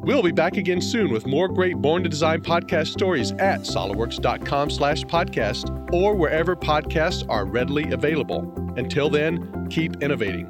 We'll 0.05 0.23
be 0.23 0.31
back 0.31 0.57
again 0.57 0.81
soon 0.81 1.11
with 1.11 1.27
more 1.27 1.49
great 1.49 1.77
Born 1.77 2.05
to 2.05 2.09
Design 2.09 2.41
podcast 2.41 2.89
stories 2.89 3.33
at 3.33 3.63
solidworks.com 3.63 4.71
slash 4.71 5.03
podcast 5.03 5.93
or 5.93 6.15
wherever 6.15 6.55
podcasts 6.55 7.29
are 7.29 7.45
readily 7.45 7.91
available. 7.91 8.53
Until 8.77 9.11
then, 9.11 9.67
keep 9.69 10.01
innovating. 10.01 10.49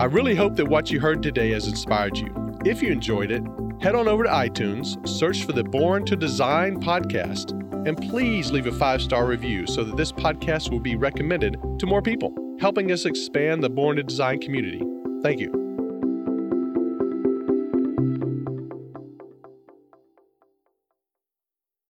I 0.00 0.06
really 0.06 0.34
hope 0.34 0.56
that 0.56 0.66
what 0.66 0.90
you 0.90 0.98
heard 0.98 1.22
today 1.22 1.52
has 1.52 1.68
inspired 1.68 2.18
you. 2.18 2.34
If 2.64 2.82
you 2.82 2.90
enjoyed 2.90 3.30
it, 3.30 3.44
head 3.80 3.94
on 3.94 4.08
over 4.08 4.24
to 4.24 4.30
iTunes, 4.30 5.06
search 5.06 5.44
for 5.44 5.52
the 5.52 5.62
Born 5.62 6.04
to 6.06 6.16
Design 6.16 6.80
podcast, 6.82 7.52
and 7.86 7.96
please 7.96 8.50
leave 8.50 8.66
a 8.66 8.72
five 8.72 9.00
star 9.00 9.26
review 9.26 9.64
so 9.68 9.84
that 9.84 9.96
this 9.96 10.10
podcast 10.10 10.72
will 10.72 10.80
be 10.80 10.96
recommended 10.96 11.56
to 11.78 11.86
more 11.86 12.02
people, 12.02 12.34
helping 12.60 12.90
us 12.92 13.04
expand 13.04 13.62
the 13.62 13.70
Born 13.70 13.96
to 13.96 14.02
Design 14.02 14.38
community. 14.40 14.82
Thank 15.22 15.40
you. 15.40 15.67